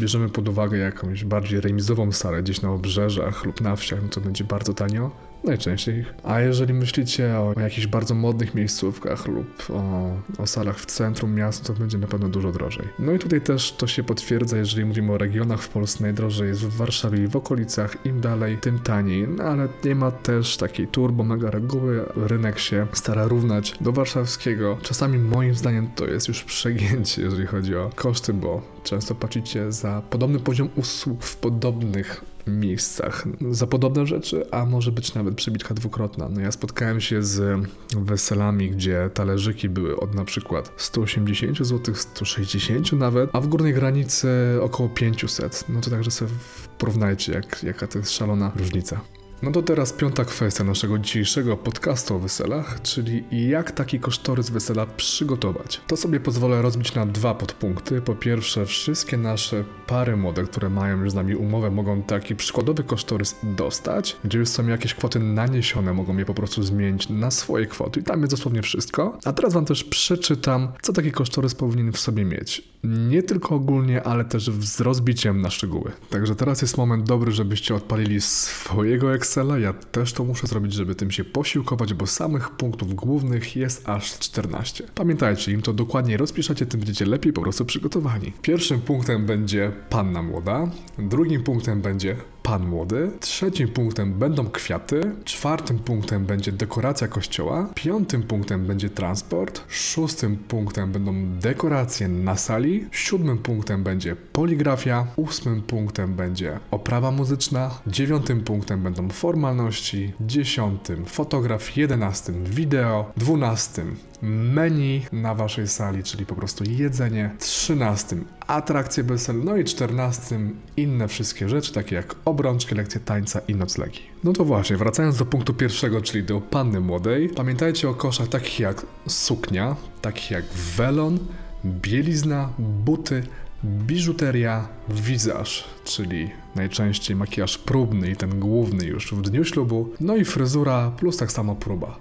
bierzemy 0.00 0.28
pod 0.28 0.48
uwagę 0.48 0.78
jakąś 0.78 1.24
bardziej 1.24 1.60
remizową 1.60 2.12
salę 2.12 2.42
gdzieś 2.42 2.62
na 2.62 2.70
obrzeżach 2.70 3.44
lub 3.44 3.60
na 3.60 3.76
wsiach, 3.76 4.02
no 4.02 4.08
to 4.08 4.20
będzie 4.20 4.44
bardzo 4.44 4.74
tanio. 4.74 5.10
Najczęściej. 5.44 6.04
A 6.24 6.40
jeżeli 6.40 6.74
myślicie 6.74 7.38
o 7.38 7.54
jakichś 7.60 7.86
bardzo 7.86 8.14
modnych 8.14 8.54
miejscówkach 8.54 9.26
lub 9.26 9.70
o, 9.70 10.10
o 10.42 10.46
salach 10.46 10.80
w 10.80 10.86
centrum 10.86 11.34
miasta, 11.34 11.66
to 11.66 11.80
będzie 11.80 11.98
na 11.98 12.06
pewno 12.06 12.28
dużo 12.28 12.52
drożej. 12.52 12.88
No 12.98 13.12
i 13.12 13.18
tutaj 13.18 13.40
też 13.40 13.72
to 13.72 13.86
się 13.86 14.04
potwierdza, 14.04 14.56
jeżeli 14.56 14.84
mówimy 14.84 15.12
o 15.12 15.18
regionach 15.18 15.62
w 15.62 15.68
Polsce, 15.68 16.02
najdrożej 16.02 16.48
jest 16.48 16.60
w 16.60 16.76
Warszawie 16.76 17.24
i 17.24 17.26
w 17.26 17.36
okolicach. 17.36 17.96
Im 18.06 18.20
dalej, 18.20 18.58
tym 18.58 18.78
taniej. 18.78 19.28
No 19.28 19.44
ale 19.44 19.68
nie 19.84 19.94
ma 19.94 20.10
też 20.10 20.56
takiej 20.56 20.86
turbo 20.86 21.24
mega 21.24 21.50
reguły. 21.50 22.04
Rynek 22.16 22.58
się 22.58 22.86
stara 22.92 23.24
równać 23.24 23.74
do 23.80 23.92
warszawskiego. 23.92 24.78
Czasami 24.82 25.18
moim 25.18 25.54
zdaniem 25.54 25.88
to 25.94 26.06
jest 26.06 26.28
już 26.28 26.44
przegięcie, 26.44 27.22
jeżeli 27.22 27.46
chodzi 27.46 27.76
o 27.76 27.90
koszty, 27.94 28.32
bo 28.32 28.62
często 28.84 29.14
płacicie 29.14 29.72
za 29.72 30.02
podobny 30.10 30.38
poziom 30.38 30.68
usług 30.76 31.24
w 31.24 31.36
podobnych 31.36 32.35
miejscach 32.46 33.24
za 33.50 33.66
podobne 33.66 34.06
rzeczy, 34.06 34.50
a 34.50 34.66
może 34.66 34.92
być 34.92 35.14
nawet 35.14 35.34
przebitka 35.34 35.74
dwukrotna. 35.74 36.28
No 36.28 36.40
ja 36.40 36.52
spotkałem 36.52 37.00
się 37.00 37.22
z 37.22 37.66
weselami, 37.96 38.70
gdzie 38.70 39.10
talerzyki 39.14 39.68
były 39.68 40.00
od 40.00 40.14
na 40.14 40.24
przykład 40.24 40.72
180 40.76 41.58
zł, 41.58 41.94
160 41.94 42.92
nawet, 42.92 43.30
a 43.32 43.40
w 43.40 43.46
górnej 43.46 43.74
granicy 43.74 44.28
około 44.60 44.88
500. 44.88 45.64
No 45.68 45.80
to 45.80 45.90
także 45.90 46.10
sobie 46.10 46.30
porównajcie, 46.78 47.32
jak, 47.32 47.62
jaka 47.62 47.86
to 47.86 47.98
jest 47.98 48.10
szalona 48.10 48.52
różnica. 48.56 49.00
No 49.42 49.52
to 49.52 49.62
teraz 49.62 49.92
piąta 49.92 50.24
kwestia 50.24 50.64
naszego 50.64 50.98
dzisiejszego 50.98 51.56
podcastu 51.56 52.14
o 52.14 52.18
weselach, 52.18 52.82
czyli 52.82 53.24
jak 53.48 53.70
taki 53.70 54.00
kosztorys 54.00 54.50
wesela 54.50 54.86
przygotować. 54.86 55.80
To 55.86 55.96
sobie 55.96 56.20
pozwolę 56.20 56.62
rozbić 56.62 56.94
na 56.94 57.06
dwa 57.06 57.34
podpunkty. 57.34 58.00
Po 58.00 58.14
pierwsze, 58.14 58.66
wszystkie 58.66 59.16
nasze 59.16 59.64
pary 59.86 60.16
młode, 60.16 60.42
które 60.44 60.70
mają 60.70 61.00
już 61.00 61.10
z 61.10 61.14
nami 61.14 61.34
umowę, 61.34 61.70
mogą 61.70 62.02
taki 62.02 62.36
przykładowy 62.36 62.84
kosztorys 62.84 63.36
dostać, 63.42 64.16
gdzie 64.24 64.38
już 64.38 64.48
są 64.48 64.66
jakieś 64.66 64.94
kwoty 64.94 65.18
naniesione, 65.18 65.92
mogą 65.92 66.16
je 66.16 66.24
po 66.24 66.34
prostu 66.34 66.62
zmienić 66.62 67.08
na 67.08 67.30
swoje 67.30 67.66
kwoty 67.66 68.00
i 68.00 68.02
tam 68.02 68.20
jest 68.20 68.32
dosłownie 68.32 68.62
wszystko. 68.62 69.18
A 69.24 69.32
teraz 69.32 69.52
wam 69.52 69.64
też 69.64 69.84
przeczytam, 69.84 70.68
co 70.82 70.92
taki 70.92 71.12
kosztorys 71.12 71.54
powinien 71.54 71.92
w 71.92 71.98
sobie 71.98 72.24
mieć. 72.24 72.62
Nie 72.84 73.22
tylko 73.22 73.54
ogólnie, 73.54 74.02
ale 74.02 74.24
też 74.24 74.50
z 74.50 74.80
rozbiciem 74.80 75.40
na 75.40 75.50
szczegóły. 75.50 75.92
Także 76.10 76.36
teraz 76.36 76.62
jest 76.62 76.76
moment 76.76 77.04
dobry, 77.04 77.32
żebyście 77.32 77.74
odpalili 77.74 78.20
swojego 78.20 79.14
Excela. 79.14 79.26
Ja 79.36 79.72
też 79.72 80.12
to 80.12 80.24
muszę 80.24 80.46
zrobić, 80.46 80.72
żeby 80.72 80.94
tym 80.94 81.10
się 81.10 81.24
posiłkować, 81.24 81.94
bo 81.94 82.06
samych 82.06 82.50
punktów 82.50 82.94
głównych 82.94 83.56
jest 83.56 83.88
aż 83.88 84.18
14. 84.18 84.84
Pamiętajcie, 84.94 85.52
im 85.52 85.62
to 85.62 85.72
dokładnie 85.72 86.16
rozpiszecie, 86.16 86.66
tym 86.66 86.80
będziecie 86.80 87.06
lepiej 87.06 87.32
po 87.32 87.42
prostu 87.42 87.64
przygotowani. 87.64 88.32
Pierwszym 88.42 88.80
punktem 88.80 89.26
będzie 89.26 89.72
panna 89.90 90.22
młoda, 90.22 90.70
drugim 90.98 91.42
punktem 91.42 91.82
będzie 91.82 92.16
pan 92.46 92.66
młody. 92.66 93.10
Trzecim 93.20 93.68
punktem 93.68 94.12
będą 94.12 94.50
kwiaty. 94.50 95.00
Czwartym 95.24 95.78
punktem 95.78 96.24
będzie 96.24 96.52
dekoracja 96.52 97.08
kościoła. 97.08 97.68
Piątym 97.74 98.22
punktem 98.22 98.66
będzie 98.66 98.90
transport. 98.90 99.60
Szóstym 99.68 100.36
punktem 100.36 100.92
będą 100.92 101.14
dekoracje 101.40 102.08
na 102.08 102.36
sali. 102.36 102.84
Siódmym 102.92 103.38
punktem 103.38 103.82
będzie 103.82 104.16
poligrafia. 104.16 105.06
Ósmym 105.16 105.62
punktem 105.62 106.14
będzie 106.14 106.58
oprawa 106.70 107.10
muzyczna. 107.10 107.70
Dziewiątym 107.86 108.40
punktem 108.40 108.82
będą 108.82 109.08
formalności. 109.08 110.12
Dziesiątym 110.20 111.04
fotograf. 111.04 111.76
Jedenastym 111.76 112.44
wideo. 112.44 113.12
Dwunastym 113.16 113.96
menu 114.26 115.02
na 115.12 115.34
waszej 115.34 115.68
sali, 115.68 116.02
czyli 116.02 116.26
po 116.26 116.34
prostu 116.34 116.64
jedzenie. 116.64 117.30
13 117.38 118.16
atrakcje 118.46 119.02
wesel, 119.04 119.44
no 119.44 119.56
i 119.56 119.64
14 119.64 120.40
inne 120.76 121.08
wszystkie 121.08 121.48
rzeczy, 121.48 121.72
takie 121.72 121.96
jak 121.96 122.14
obrączki, 122.24 122.74
lekcje 122.74 123.00
tańca 123.00 123.40
i 123.48 123.54
noclegi. 123.54 124.00
No 124.24 124.32
to 124.32 124.44
właśnie, 124.44 124.76
wracając 124.76 125.18
do 125.18 125.24
punktu 125.24 125.54
pierwszego, 125.54 126.02
czyli 126.02 126.24
do 126.24 126.40
panny 126.40 126.80
młodej, 126.80 127.28
pamiętajcie 127.28 127.88
o 127.88 127.94
koszach 127.94 128.28
takich 128.28 128.60
jak 128.60 128.86
suknia, 129.08 129.76
takich 130.02 130.30
jak 130.30 130.44
welon, 130.76 131.18
bielizna, 131.64 132.48
buty, 132.58 133.22
biżuteria, 133.64 134.68
wizaż, 134.88 135.64
czyli 135.84 136.30
najczęściej 136.54 137.16
makijaż 137.16 137.58
próbny 137.58 138.10
i 138.10 138.16
ten 138.16 138.40
główny 138.40 138.84
już 138.84 139.12
w 139.12 139.22
dniu 139.22 139.44
ślubu, 139.44 139.94
no 140.00 140.16
i 140.16 140.24
fryzura 140.24 140.90
plus 140.90 141.16
tak 141.16 141.32
samo 141.32 141.54
próba. 141.54 141.96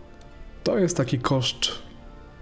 To 0.63 0.79
jest 0.79 0.97
taki 0.97 1.19
koszt 1.19 1.84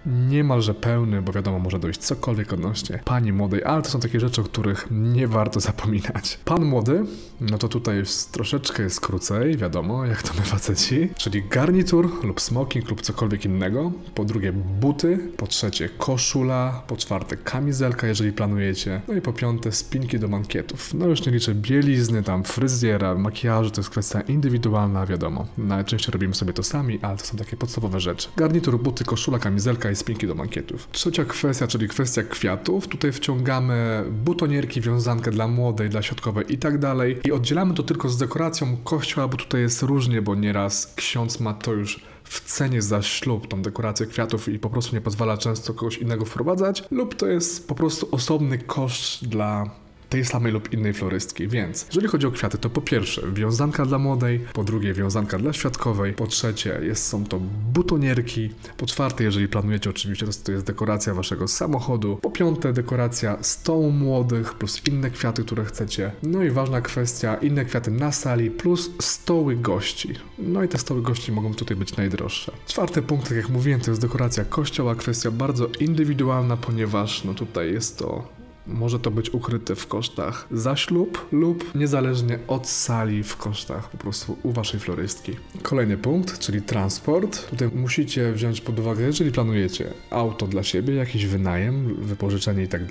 niemalże 0.06 0.74
pełny, 0.74 1.22
bo 1.22 1.32
wiadomo, 1.32 1.60
może 1.60 1.80
dojść 1.80 2.00
cokolwiek 2.00 2.54
odnośnie 2.54 3.00
pani 3.06 3.34
młodej, 3.34 3.64
ale 3.64 3.82
to 3.82 3.90
są 3.90 4.00
takie 4.00 4.20
rzeczy, 4.20 4.42
o 4.42 4.44
których 4.44 4.88
nie 4.92 5.28
warto 5.28 5.60
zapominać. 5.60 6.40
Pan 6.46 6.66
młody, 6.66 7.06
no 7.42 7.58
to 7.58 7.68
tutaj 7.68 7.98
jest 7.98 8.32
troszeczkę 8.32 8.84
jest 8.84 9.02
krócej, 9.02 9.58
wiadomo, 9.58 10.06
jak 10.06 10.24
to 10.24 10.34
my 10.34 10.42
faceci, 10.42 11.10
czyli 11.18 11.44
garnitur 11.50 12.26
lub 12.26 12.42
smoking 12.42 12.90
lub 12.90 13.02
cokolwiek 13.02 13.46
innego. 13.46 13.92
Po 14.16 14.26
drugie 14.26 14.54
buty, 14.54 15.20
po 15.38 15.48
trzecie 15.48 15.90
koszula, 15.90 16.84
po 16.88 16.98
czwarte 16.98 17.38
kamizelka, 17.38 18.08
jeżeli 18.08 18.32
planujecie, 18.32 19.02
no 19.08 19.14
i 19.14 19.22
po 19.22 19.34
piąte 19.34 19.72
spinki 19.72 20.20
do 20.20 20.28
mankietów. 20.28 20.94
No 20.94 21.08
już 21.08 21.26
nie 21.26 21.32
liczę 21.32 21.56
bielizny, 21.56 22.24
tam 22.24 22.44
fryzjera, 22.44 23.16
makijażu, 23.16 23.70
to 23.70 23.82
jest 23.82 23.90
kwestia 23.90 24.22
indywidualna, 24.22 25.06
wiadomo. 25.06 25.48
Najczęściej 25.58 26.12
robimy 26.12 26.34
sobie 26.34 26.54
to 26.54 26.64
sami, 26.64 27.00
ale 27.02 27.18
to 27.18 27.26
są 27.26 27.38
takie 27.38 27.58
podstawowe 27.58 28.00
rzeczy. 28.00 28.28
Garnitur, 28.38 28.80
buty, 28.80 29.04
koszula, 29.04 29.40
kamizelka 29.40 29.90
spinki 29.96 30.28
do 30.28 30.36
mankietów. 30.36 30.88
Trzecia 30.92 31.26
kwestia, 31.26 31.68
czyli 31.68 31.88
kwestia 31.88 32.24
kwiatów. 32.24 32.88
Tutaj 32.88 33.12
wciągamy 33.12 34.04
butonierki, 34.12 34.82
wiązankę 34.82 35.32
dla 35.32 35.48
młodej, 35.48 35.90
dla 35.90 36.02
środkowej 36.02 36.54
i 36.54 36.58
tak 36.58 36.78
dalej. 36.78 37.20
I 37.24 37.32
oddzielamy 37.32 37.74
to 37.74 37.84
tylko 37.84 38.10
z 38.10 38.18
dekoracją 38.18 38.78
kościoła, 38.84 39.28
bo 39.28 39.38
tutaj 39.38 39.62
jest 39.62 39.84
różnie, 39.84 40.22
bo 40.22 40.36
nieraz 40.36 40.94
ksiądz 40.96 41.40
ma 41.40 41.54
to 41.54 41.74
już 41.74 42.00
w 42.24 42.42
cenie 42.42 42.82
za 42.82 43.02
ślub, 43.02 43.48
tą 43.48 43.62
dekorację 43.62 44.06
kwiatów 44.06 44.50
i 44.50 44.60
po 44.60 44.70
prostu 44.70 44.96
nie 44.96 45.02
pozwala 45.02 45.38
często 45.38 45.74
kogoś 45.74 45.98
innego 45.98 46.26
wprowadzać, 46.26 46.84
lub 46.92 47.16
to 47.16 47.28
jest 47.28 47.68
po 47.68 47.76
prostu 47.76 48.08
osobny 48.12 48.58
koszt 48.58 49.28
dla 49.28 49.83
tej 50.14 50.26
samej 50.26 50.52
lub 50.52 50.74
innej 50.74 50.94
florystki. 50.94 51.48
Więc 51.48 51.86
jeżeli 51.88 52.08
chodzi 52.08 52.28
o 52.28 52.32
kwiaty, 52.32 52.58
to 52.58 52.70
po 52.70 52.82
pierwsze 52.82 53.22
wiązanka 53.34 53.86
dla 53.86 53.98
młodej, 53.98 54.40
po 54.54 54.64
drugie 54.64 54.94
wiązanka 54.94 55.38
dla 55.38 55.54
świadkowej, 55.54 56.14
po 56.14 56.28
trzecie 56.28 56.80
jest, 56.84 57.08
są 57.08 57.26
to 57.26 57.40
butonierki, 57.74 58.50
po 58.78 58.86
czwarte, 58.86 59.24
jeżeli 59.24 59.48
planujecie 59.48 59.90
oczywiście, 59.90 60.26
to 60.44 60.52
jest 60.52 60.66
dekoracja 60.66 61.14
waszego 61.14 61.48
samochodu, 61.48 62.18
po 62.22 62.32
piąte 62.32 62.74
dekoracja 62.74 63.38
stołu 63.42 63.92
młodych 63.92 64.54
plus 64.54 64.88
inne 64.88 65.12
kwiaty, 65.12 65.44
które 65.44 65.66
chcecie. 65.66 66.12
No 66.24 66.44
i 66.44 66.50
ważna 66.50 66.82
kwestia, 66.82 67.36
inne 67.36 67.66
kwiaty 67.66 67.92
na 67.92 68.12
sali 68.12 68.52
plus 68.52 68.92
stoły 69.00 69.56
gości. 69.56 70.14
No 70.38 70.64
i 70.64 70.68
te 70.68 70.78
stoły 70.78 71.02
gości 71.02 71.32
mogą 71.32 71.54
tutaj 71.54 71.78
być 71.78 71.98
najdroższe. 71.98 72.52
Czwarty 72.68 73.02
punkt, 73.02 73.28
tak 73.28 73.38
jak 73.38 73.50
mówiłem, 73.50 73.82
to 73.82 73.92
jest 73.92 74.02
dekoracja 74.02 74.46
kościoła, 74.46 74.96
kwestia 74.96 75.32
bardzo 75.32 75.68
indywidualna, 75.80 76.58
ponieważ 76.58 77.24
no 77.24 77.34
tutaj 77.34 77.74
jest 77.74 77.98
to 77.98 78.43
może 78.68 79.00
to 79.00 79.12
być 79.12 79.34
ukryte 79.34 79.76
w 79.76 79.88
kosztach 79.88 80.48
za 80.52 80.76
ślub 80.76 81.28
lub 81.32 81.76
niezależnie 81.76 82.40
od 82.48 82.68
sali 82.68 83.24
w 83.24 83.38
kosztach 83.38 83.90
po 83.90 83.98
prostu 83.98 84.38
u 84.44 84.52
waszej 84.52 84.80
florystki. 84.80 85.32
Kolejny 85.62 85.98
punkt, 85.98 86.40
czyli 86.40 86.62
transport. 86.62 87.50
Tutaj 87.50 87.70
musicie 87.76 88.32
wziąć 88.32 88.62
pod 88.62 88.80
uwagę, 88.80 89.06
jeżeli 89.06 89.32
planujecie 89.32 89.94
auto 90.10 90.48
dla 90.48 90.64
siebie, 90.64 90.96
jakiś 90.96 91.26
wynajem, 91.26 91.96
wypożyczenie 91.96 92.64
i 92.64 92.68
tak. 92.68 92.84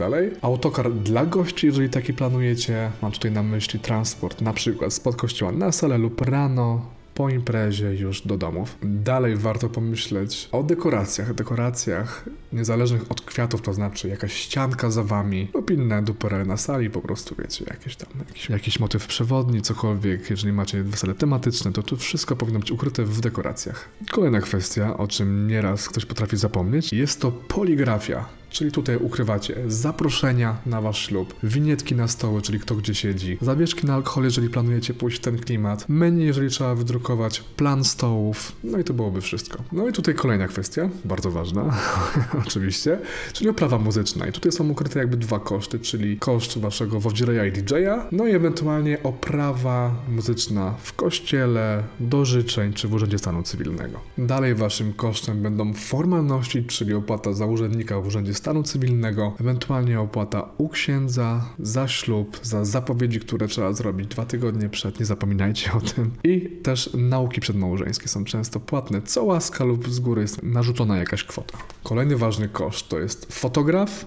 Autokar 0.42 0.92
dla 0.92 1.26
gości, 1.26 1.66
jeżeli 1.66 1.90
taki 1.90 2.14
planujecie. 2.14 2.90
Mam 3.02 3.12
tutaj 3.12 3.30
na 3.30 3.42
myśli 3.42 3.80
transport, 3.80 4.40
na 4.40 4.52
przykład 4.52 4.92
spod 4.92 5.16
kościoła 5.16 5.52
na 5.52 5.72
salę 5.72 5.98
lub 5.98 6.20
rano 6.20 6.86
po 7.14 7.28
imprezie 7.28 7.94
już 7.94 8.26
do 8.26 8.36
domów. 8.36 8.78
Dalej 8.82 9.36
warto 9.36 9.68
pomyśleć 9.68 10.48
o 10.52 10.62
dekoracjach, 10.62 11.34
dekoracjach 11.34 12.24
niezależnych 12.52 13.10
od 13.10 13.20
kwiatów, 13.20 13.62
to 13.62 13.72
znaczy 13.72 14.08
jakaś 14.08 14.32
ścianka 14.32 14.90
za 14.90 15.02
wami 15.02 15.48
lub 15.54 15.70
inne 15.70 16.02
duperele 16.02 16.44
na 16.44 16.56
sali, 16.56 16.90
po 16.90 17.00
prostu 17.00 17.34
wiecie, 17.38 17.64
jakieś 17.70 17.96
tam, 17.96 18.08
jakiś, 18.28 18.50
jakiś 18.50 18.80
motyw 18.80 19.06
przewodni, 19.06 19.62
cokolwiek, 19.62 20.30
jeżeli 20.30 20.52
macie 20.52 20.82
wesele 20.82 21.14
tematyczne, 21.14 21.72
to 21.72 21.82
to 21.82 21.96
wszystko 21.96 22.36
powinno 22.36 22.58
być 22.60 22.70
ukryte 22.70 23.04
w 23.04 23.20
dekoracjach. 23.20 23.88
Kolejna 24.10 24.40
kwestia, 24.40 24.96
o 24.96 25.08
czym 25.08 25.48
nieraz 25.48 25.88
ktoś 25.88 26.06
potrafi 26.06 26.36
zapomnieć, 26.36 26.92
jest 26.92 27.20
to 27.20 27.32
poligrafia. 27.32 28.41
Czyli 28.52 28.72
tutaj 28.72 28.96
ukrywacie 28.96 29.54
zaproszenia 29.66 30.56
na 30.66 30.80
wasz 30.80 31.06
ślub, 31.06 31.34
winietki 31.42 31.94
na 31.94 32.08
stoły, 32.08 32.42
czyli 32.42 32.60
kto 32.60 32.74
gdzie 32.74 32.94
siedzi, 32.94 33.38
zawieszki 33.40 33.86
na 33.86 33.94
alkohol, 33.94 34.24
jeżeli 34.24 34.48
planujecie 34.48 34.94
pójść 34.94 35.18
w 35.18 35.20
ten 35.20 35.38
klimat, 35.38 35.88
menu, 35.88 36.24
jeżeli 36.24 36.50
trzeba 36.50 36.74
wydrukować, 36.74 37.40
plan 37.40 37.84
stołów, 37.84 38.52
no 38.64 38.78
i 38.78 38.84
to 38.84 38.94
byłoby 38.94 39.20
wszystko. 39.20 39.62
No 39.72 39.88
i 39.88 39.92
tutaj 39.92 40.14
kolejna 40.14 40.48
kwestia, 40.48 40.88
bardzo 41.04 41.30
ważna, 41.30 41.76
oczywiście, 42.46 42.98
czyli 43.32 43.50
oprawa 43.50 43.78
muzyczna. 43.78 44.26
I 44.26 44.32
tutaj 44.32 44.52
są 44.52 44.68
ukryte 44.68 44.98
jakby 44.98 45.16
dwa 45.16 45.40
koszty, 45.40 45.78
czyli 45.78 46.18
koszt 46.18 46.58
waszego 46.58 47.00
wodzireja 47.00 47.46
i 47.46 47.52
DJ-a, 47.52 48.08
no 48.12 48.26
i 48.26 48.34
ewentualnie 48.34 49.02
oprawa 49.02 49.94
muzyczna 50.08 50.74
w 50.82 50.92
kościele, 50.92 51.82
do 52.00 52.24
życzeń 52.24 52.72
czy 52.72 52.88
w 52.88 52.92
Urzędzie 52.94 53.18
Stanu 53.18 53.42
Cywilnego. 53.42 54.00
Dalej 54.18 54.54
waszym 54.54 54.92
kosztem 54.92 55.42
będą 55.42 55.74
formalności, 55.74 56.64
czyli 56.64 56.94
opłata 56.94 57.32
za 57.32 57.46
urzędnika 57.46 58.00
w 58.00 58.06
Urzędzie 58.06 58.34
stanu 58.34 58.41
cywilnego, 58.64 59.32
ewentualnie 59.40 60.00
opłata 60.00 60.48
u 60.58 60.68
księdza 60.68 61.44
za 61.58 61.88
ślub, 61.88 62.40
za 62.42 62.64
zapowiedzi, 62.64 63.20
które 63.20 63.48
trzeba 63.48 63.72
zrobić 63.72 64.08
dwa 64.08 64.26
tygodnie 64.26 64.68
przed, 64.68 65.00
nie 65.00 65.06
zapominajcie 65.06 65.72
o 65.72 65.80
tym. 65.80 66.10
I 66.24 66.40
też 66.62 66.90
nauki 66.94 67.40
przedmałżeńskie 67.40 68.08
są 68.08 68.24
często 68.24 68.60
płatne, 68.60 69.02
co 69.02 69.24
łaska 69.24 69.64
lub 69.64 69.88
z 69.88 70.00
góry 70.00 70.22
jest 70.22 70.42
narzucona 70.42 70.96
jakaś 70.96 71.24
kwota. 71.24 71.58
Kolejny 71.82 72.16
ważny 72.16 72.48
koszt 72.48 72.88
to 72.88 72.98
jest 72.98 73.32
fotograf, 73.32 74.06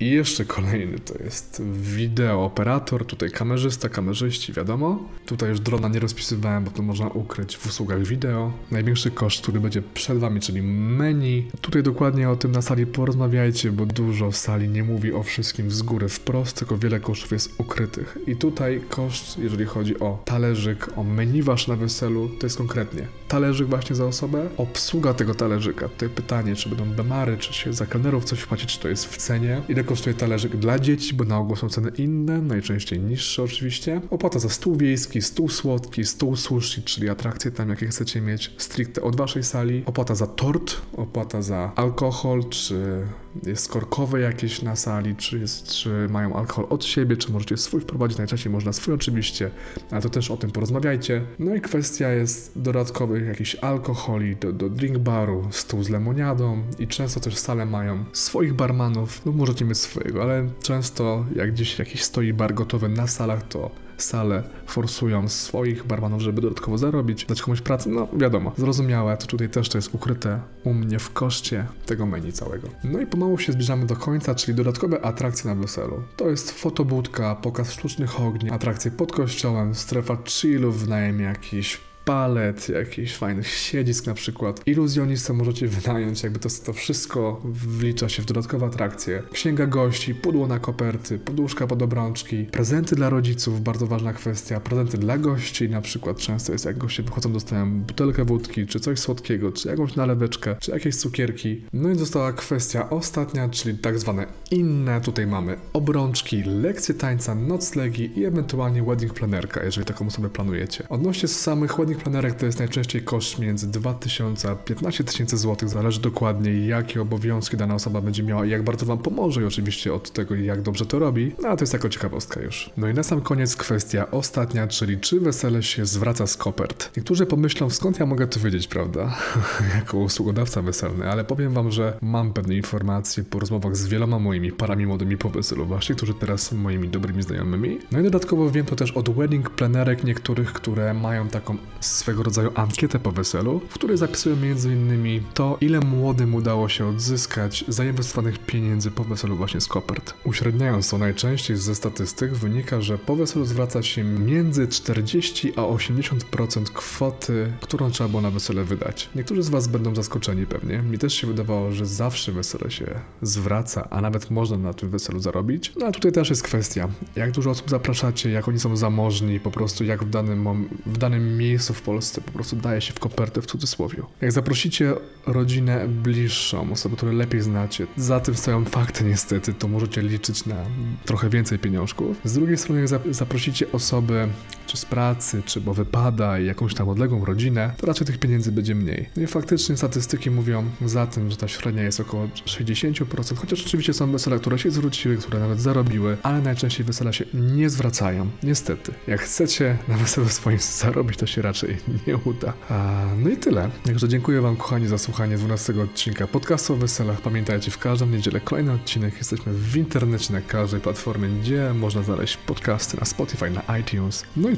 i 0.00 0.10
jeszcze 0.10 0.44
kolejny 0.44 0.98
to 0.98 1.24
jest 1.24 1.62
wideooperator, 1.72 3.06
tutaj 3.06 3.30
kamerzysta, 3.30 3.88
kamerzyści, 3.88 4.52
wiadomo. 4.52 5.08
Tutaj 5.26 5.48
już 5.48 5.60
drona 5.60 5.88
nie 5.88 6.00
rozpisywałem, 6.00 6.64
bo 6.64 6.70
to 6.70 6.82
można 6.82 7.08
ukryć 7.08 7.56
w 7.56 7.66
usługach 7.66 8.04
wideo. 8.04 8.52
Największy 8.70 9.10
koszt, 9.10 9.42
który 9.42 9.60
będzie 9.60 9.82
przed 9.82 10.18
Wami, 10.18 10.40
czyli 10.40 10.62
menu. 10.62 11.48
Tutaj 11.60 11.82
dokładnie 11.82 12.30
o 12.30 12.36
tym 12.36 12.52
na 12.52 12.62
sali 12.62 12.86
porozmawiajcie, 12.86 13.72
bo 13.72 13.86
dużo 13.86 14.32
sali 14.32 14.68
nie 14.68 14.84
mówi 14.84 15.12
o 15.12 15.22
wszystkim 15.22 15.70
z 15.70 15.82
góry 15.82 16.08
wprost, 16.08 16.56
tylko 16.56 16.78
wiele 16.78 17.00
kosztów 17.00 17.32
jest 17.32 17.60
ukrytych. 17.60 18.18
I 18.26 18.36
tutaj 18.36 18.80
koszt, 18.88 19.38
jeżeli 19.38 19.64
chodzi 19.64 20.00
o 20.00 20.22
talerzyk, 20.24 20.88
o 20.96 21.04
menu 21.04 21.42
Wasz 21.42 21.68
na 21.68 21.76
weselu, 21.76 22.28
to 22.28 22.46
jest 22.46 22.58
konkretnie 22.58 23.06
talerzyk 23.28 23.68
właśnie 23.68 23.96
za 23.96 24.06
osobę, 24.06 24.48
obsługa 24.56 25.14
tego 25.14 25.34
talerzyka. 25.34 25.88
Tutaj 25.88 26.08
pytanie, 26.08 26.56
czy 26.56 26.68
będą 26.68 26.84
bemary, 26.84 27.36
czy 27.38 27.52
się 27.52 27.72
za 27.72 27.86
kelnerów 27.86 28.24
coś 28.24 28.44
płaci, 28.44 28.66
czy 28.66 28.80
to 28.80 28.88
jest 28.88 29.06
w 29.06 29.16
cenie. 29.16 29.62
Ile 29.68 29.84
kosztuje 29.86 30.14
talerzyk 30.14 30.56
dla 30.56 30.78
dzieci, 30.78 31.14
bo 31.14 31.24
na 31.24 31.38
ogół 31.38 31.56
są 31.56 31.68
ceny 31.68 31.90
inne, 31.98 32.42
najczęściej 32.42 33.00
niższe 33.00 33.42
oczywiście. 33.42 34.00
Opłata 34.10 34.38
za 34.38 34.48
stół 34.48 34.76
wiejski, 34.76 35.22
stół 35.22 35.48
słodki, 35.48 36.04
stół 36.04 36.36
sushi, 36.36 36.82
czyli 36.82 37.08
atrakcje 37.08 37.50
tam 37.50 37.68
jakie 37.68 37.86
chcecie 37.86 38.20
mieć 38.20 38.52
stricte 38.58 39.02
od 39.02 39.16
waszej 39.16 39.42
sali. 39.42 39.82
Opłata 39.86 40.14
za 40.14 40.26
tort, 40.26 40.76
opłata 40.96 41.42
za 41.42 41.72
alkohol, 41.76 42.44
czy 42.48 43.06
jest 43.46 43.68
korkowe 43.68 44.20
jakieś 44.20 44.62
na 44.62 44.76
sali, 44.76 45.16
czy, 45.16 45.38
jest, 45.38 45.68
czy 45.68 46.08
mają 46.10 46.36
alkohol 46.36 46.66
od 46.70 46.84
siebie, 46.84 47.16
czy 47.16 47.32
możecie 47.32 47.56
swój 47.56 47.80
wprowadzić, 47.80 48.18
najczęściej 48.18 48.52
można 48.52 48.72
swój 48.72 48.94
oczywiście, 48.94 49.50
ale 49.90 50.02
to 50.02 50.08
też 50.08 50.30
o 50.30 50.36
tym 50.36 50.50
porozmawiajcie. 50.50 51.22
No 51.38 51.54
i 51.54 51.60
kwestia 51.60 52.10
jest 52.10 52.52
dodatkowych 52.56 53.26
jakichś 53.26 53.54
alkoholi 53.54 54.36
do, 54.36 54.52
do 54.52 54.70
drink 54.70 54.98
baru, 54.98 55.48
stół 55.50 55.82
z 55.82 55.88
lemoniadą 55.88 56.62
i 56.78 56.88
często 56.88 57.20
też 57.20 57.36
sale 57.36 57.66
mają 57.66 58.04
swoich 58.12 58.54
barmanów, 58.54 59.26
no 59.26 59.32
możecie 59.32 59.64
mieć 59.64 59.78
swojego, 59.78 60.22
ale 60.22 60.48
często 60.62 61.24
jak 61.36 61.52
gdzieś 61.52 61.78
jakiś 61.78 62.02
stoi 62.02 62.32
bar 62.32 62.54
gotowy 62.54 62.88
na 62.88 63.06
salach, 63.06 63.48
to 63.48 63.85
sale 63.96 64.42
forsują 64.66 65.28
swoich 65.28 65.84
barmanów, 65.84 66.22
żeby 66.22 66.40
dodatkowo 66.40 66.78
zarobić, 66.78 67.24
dać 67.24 67.42
komuś 67.42 67.60
pracę, 67.60 67.90
no 67.90 68.08
wiadomo, 68.12 68.52
zrozumiałe, 68.56 69.16
to 69.16 69.26
tutaj 69.26 69.48
też 69.48 69.68
to 69.68 69.78
jest 69.78 69.94
ukryte 69.94 70.40
u 70.64 70.74
mnie 70.74 70.98
w 70.98 71.12
koszcie 71.12 71.66
tego 71.86 72.06
menu 72.06 72.32
całego. 72.32 72.68
No 72.84 73.00
i 73.00 73.06
pomału 73.06 73.38
się 73.38 73.52
zbliżamy 73.52 73.86
do 73.86 73.96
końca, 73.96 74.34
czyli 74.34 74.56
dodatkowe 74.56 75.04
atrakcje 75.04 75.50
na 75.50 75.62
weselu. 75.62 76.02
To 76.16 76.28
jest 76.30 76.50
fotobudka, 76.50 77.34
pokaz 77.34 77.72
sztucznych 77.72 78.20
ogni, 78.20 78.50
atrakcje 78.50 78.90
pod 78.90 79.12
kościołem, 79.12 79.74
strefa 79.74 80.18
chillów, 80.24 80.78
wynajem 80.80 81.20
jakiś 81.20 81.80
palet, 82.06 82.68
jakichś 82.68 83.14
fajnych 83.14 83.48
siedzisk 83.48 84.06
na 84.06 84.14
przykład. 84.14 84.62
Iluzjonistę 84.66 85.32
możecie 85.32 85.68
wynająć, 85.68 86.22
jakby 86.22 86.38
to, 86.38 86.48
to 86.66 86.72
wszystko 86.72 87.40
wlicza 87.44 88.08
się 88.08 88.22
w 88.22 88.26
dodatkowe 88.26 88.66
atrakcje. 88.66 89.22
Księga 89.32 89.66
gości, 89.66 90.14
pudło 90.14 90.46
na 90.46 90.58
koperty, 90.58 91.18
poduszka 91.18 91.66
pod 91.66 91.82
obrączki, 91.82 92.44
prezenty 92.44 92.96
dla 92.96 93.10
rodziców, 93.10 93.60
bardzo 93.60 93.86
ważna 93.86 94.12
kwestia, 94.12 94.60
prezenty 94.60 94.98
dla 94.98 95.18
gości, 95.18 95.68
na 95.68 95.80
przykład 95.80 96.16
często 96.16 96.52
jest 96.52 96.64
jak 96.64 96.78
goście 96.78 97.02
wychodzą, 97.02 97.32
dostają 97.32 97.80
butelkę 97.80 98.24
wódki, 98.24 98.66
czy 98.66 98.80
coś 98.80 98.98
słodkiego, 98.98 99.52
czy 99.52 99.68
jakąś 99.68 99.96
naleweczkę, 99.96 100.56
czy 100.60 100.70
jakieś 100.70 100.96
cukierki. 100.96 101.64
No 101.72 101.90
i 101.90 101.98
została 101.98 102.32
kwestia 102.32 102.90
ostatnia, 102.90 103.48
czyli 103.48 103.78
tak 103.78 103.98
zwane 103.98 104.26
inne. 104.50 105.00
Tutaj 105.00 105.26
mamy 105.26 105.56
obrączki, 105.72 106.42
lekcje 106.42 106.94
tańca, 106.94 107.34
noclegi 107.34 108.20
i 108.20 108.24
ewentualnie 108.24 108.82
wedding 108.82 109.14
planerka, 109.14 109.64
jeżeli 109.64 109.86
taką 109.86 110.10
sobie 110.10 110.28
planujecie. 110.28 110.88
Odnośnie 110.88 111.28
samych 111.28 111.76
wedding 111.76 111.95
Takich 111.96 112.12
planerek 112.12 112.34
to 112.34 112.46
jest 112.46 112.58
najczęściej 112.58 113.02
koszt 113.02 113.38
między 113.38 113.66
2000 113.66 114.50
a 114.50 114.54
15 114.54 115.04
tysięcy 115.04 115.36
złotych. 115.36 115.68
Zależy 115.68 116.00
dokładnie, 116.00 116.66
jakie 116.66 117.02
obowiązki 117.02 117.56
dana 117.56 117.74
osoba 117.74 118.00
będzie 118.00 118.22
miała 118.22 118.46
i 118.46 118.50
jak 118.50 118.62
bardzo 118.62 118.86
Wam 118.86 118.98
pomoże, 118.98 119.42
i 119.42 119.44
oczywiście 119.44 119.94
od 119.94 120.10
tego, 120.10 120.34
jak 120.34 120.62
dobrze 120.62 120.86
to 120.86 120.98
robi. 120.98 121.32
No 121.42 121.48
ale 121.48 121.56
to 121.56 121.62
jest 121.62 121.72
jako 121.72 121.88
ciekawostka 121.88 122.40
już. 122.40 122.70
No 122.76 122.88
i 122.88 122.94
na 122.94 123.02
sam 123.02 123.20
koniec 123.20 123.56
kwestia 123.56 124.10
ostatnia, 124.10 124.66
czyli 124.66 125.00
czy 125.00 125.20
wesele 125.20 125.62
się 125.62 125.86
zwraca 125.86 126.26
z 126.26 126.36
kopert. 126.36 126.96
Niektórzy 126.96 127.26
pomyślą, 127.26 127.70
skąd 127.70 127.98
ja 127.98 128.06
mogę 128.06 128.26
to 128.26 128.40
wiedzieć, 128.40 128.66
prawda? 128.68 129.16
jako 129.76 129.98
usługodawca 129.98 130.62
weselny, 130.62 131.10
ale 131.10 131.24
powiem 131.24 131.52
Wam, 131.52 131.70
że 131.70 131.98
mam 132.02 132.32
pewne 132.32 132.56
informacje 132.56 133.24
po 133.24 133.38
rozmowach 133.38 133.76
z 133.76 133.86
wieloma 133.86 134.18
moimi 134.18 134.52
parami 134.52 134.86
młodymi 134.86 135.16
po 135.16 135.30
weselu 135.30 135.66
właśnie, 135.66 135.94
którzy 135.94 136.14
teraz 136.14 136.42
są 136.42 136.56
moimi 136.56 136.88
dobrymi 136.88 137.22
znajomymi. 137.22 137.78
No 137.92 138.00
i 138.00 138.02
dodatkowo 138.02 138.50
wiem 138.50 138.66
to 138.66 138.76
też 138.76 138.92
od 138.92 139.10
wedding 139.10 139.50
planerek 139.50 140.04
niektórych, 140.04 140.52
które 140.52 140.94
mają 140.94 141.28
taką 141.28 141.56
swego 141.86 142.22
rodzaju 142.22 142.50
ankietę 142.54 142.98
po 142.98 143.12
weselu, 143.12 143.60
w 143.68 143.74
której 143.74 143.96
zapisują 143.96 144.36
m.in. 144.36 145.22
to, 145.34 145.56
ile 145.60 145.80
młodym 145.80 146.34
udało 146.34 146.68
się 146.68 146.86
odzyskać 146.86 147.64
zainwestowanych 147.68 148.38
pieniędzy 148.38 148.90
po 148.90 149.04
weselu 149.04 149.36
właśnie 149.36 149.60
z 149.60 149.66
kopert. 149.66 150.14
Uśredniając 150.24 150.90
to 150.90 150.98
najczęściej 150.98 151.56
ze 151.56 151.74
statystyk 151.74 152.32
wynika, 152.34 152.80
że 152.80 152.98
po 152.98 153.16
weselu 153.16 153.44
zwraca 153.44 153.82
się 153.82 154.04
między 154.04 154.68
40 154.68 155.52
a 155.56 155.60
80% 155.60 156.64
kwoty, 156.74 157.52
którą 157.60 157.90
trzeba 157.90 158.08
było 158.08 158.22
na 158.22 158.30
wesele 158.30 158.64
wydać. 158.64 159.10
Niektórzy 159.14 159.42
z 159.42 159.48
Was 159.48 159.68
będą 159.68 159.94
zaskoczeni 159.94 160.46
pewnie. 160.46 160.78
Mi 160.78 160.98
też 160.98 161.14
się 161.14 161.26
wydawało, 161.26 161.72
że 161.72 161.86
zawsze 161.86 162.32
wesele 162.32 162.70
się 162.70 162.86
zwraca, 163.22 163.90
a 163.90 164.00
nawet 164.00 164.30
można 164.30 164.56
na 164.58 164.74
tym 164.74 164.90
weselu 164.90 165.20
zarobić. 165.20 165.72
No 165.76 165.86
a 165.86 165.92
tutaj 165.92 166.12
też 166.12 166.30
jest 166.30 166.42
kwestia, 166.42 166.88
jak 167.16 167.30
dużo 167.30 167.50
osób 167.50 167.70
zapraszacie, 167.70 168.30
jak 168.30 168.48
oni 168.48 168.58
są 168.58 168.76
zamożni, 168.76 169.40
po 169.40 169.50
prostu 169.50 169.84
jak 169.84 170.04
w 170.04 170.10
danym, 170.10 170.68
w 170.86 170.98
danym 170.98 171.38
miejscu 171.38 171.74
w 171.76 171.82
Polsce 171.82 172.20
po 172.20 172.32
prostu 172.32 172.56
daje 172.56 172.80
się 172.80 172.92
w 172.92 172.98
kopertę 172.98 173.42
w 173.42 173.46
cudzysłowie. 173.46 174.02
Jak 174.20 174.32
zaprosicie 174.32 174.94
rodzinę 175.26 175.88
bliższą, 175.88 176.72
osobę, 176.72 176.96
które 176.96 177.12
lepiej 177.12 177.40
znacie, 177.40 177.86
za 177.96 178.20
tym 178.20 178.34
stoją 178.34 178.64
fakty 178.64 179.04
niestety, 179.04 179.54
to 179.54 179.68
możecie 179.68 180.02
liczyć 180.02 180.46
na 180.46 180.56
trochę 181.04 181.28
więcej 181.28 181.58
pieniążków. 181.58 182.16
Z 182.24 182.32
drugiej 182.32 182.56
strony, 182.56 182.80
jak 182.80 183.14
zaprosicie 183.14 183.72
osobę 183.72 184.28
czy 184.66 184.76
z 184.76 184.84
pracy, 184.84 185.42
czy 185.46 185.60
bo 185.60 185.74
wypada 185.74 186.38
i 186.38 186.46
jakąś 186.46 186.74
tam 186.74 186.88
odległą 186.88 187.24
rodzinę, 187.24 187.74
to 187.76 187.86
raczej 187.86 188.06
tych 188.06 188.18
pieniędzy 188.18 188.52
będzie 188.52 188.74
mniej. 188.74 189.08
No 189.16 189.22
i 189.22 189.26
faktycznie 189.26 189.76
statystyki 189.76 190.30
mówią 190.30 190.64
za 190.84 191.06
tym, 191.06 191.30
że 191.30 191.36
ta 191.36 191.48
średnia 191.48 191.82
jest 191.82 192.00
około 192.00 192.26
60%, 192.26 193.36
chociaż 193.36 193.66
oczywiście 193.66 193.94
są 193.94 194.12
wesela, 194.12 194.38
które 194.38 194.58
się 194.58 194.70
zwróciły, 194.70 195.16
które 195.16 195.40
nawet 195.40 195.60
zarobiły, 195.60 196.16
ale 196.22 196.40
najczęściej 196.40 196.86
wesela 196.86 197.12
się 197.12 197.24
nie 197.34 197.70
zwracają. 197.70 198.30
Niestety. 198.42 198.92
Jak 199.06 199.20
chcecie 199.20 199.78
na 199.88 199.96
weselu 199.96 200.28
swoim 200.28 200.58
zarobić, 200.82 201.16
to 201.16 201.26
się 201.26 201.42
raczej 201.42 201.76
nie 202.06 202.16
uda. 202.16 202.52
A, 202.70 203.04
no 203.18 203.30
i 203.30 203.36
tyle. 203.36 203.70
Także 203.84 204.08
dziękuję 204.08 204.40
Wam, 204.40 204.56
kochani, 204.56 204.86
za 204.86 204.98
słuchanie 204.98 205.36
12 205.36 205.82
odcinka 205.82 206.26
podcastu 206.26 206.72
o 206.72 206.76
weselach. 206.76 207.20
Pamiętajcie, 207.20 207.70
w 207.70 207.78
każdą 207.78 208.06
niedzielę 208.06 208.40
kolejny 208.40 208.72
odcinek. 208.72 209.18
Jesteśmy 209.18 209.52
w 209.52 209.76
internecie 209.76 210.32
na 210.32 210.40
każdej 210.40 210.80
platformie, 210.80 211.28
gdzie 211.28 211.72
można 211.74 212.02
znaleźć 212.02 212.36
podcasty 212.36 212.96
na 212.96 213.04
Spotify, 213.04 213.50
na 213.50 213.78
iTunes. 213.78 214.24
No 214.36 214.50
i 214.50 214.55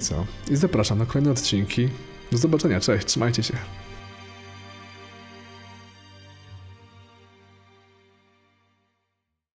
I 0.51 0.57
zapraszam 0.57 0.99
na 0.99 1.07
kolejne 1.07 1.31
odcinki. 1.31 1.89
Do 2.33 2.39
zobaczenia, 2.39 2.81
cześć, 2.81 3.07
trzymajcie 3.07 3.43
się. 3.43 3.55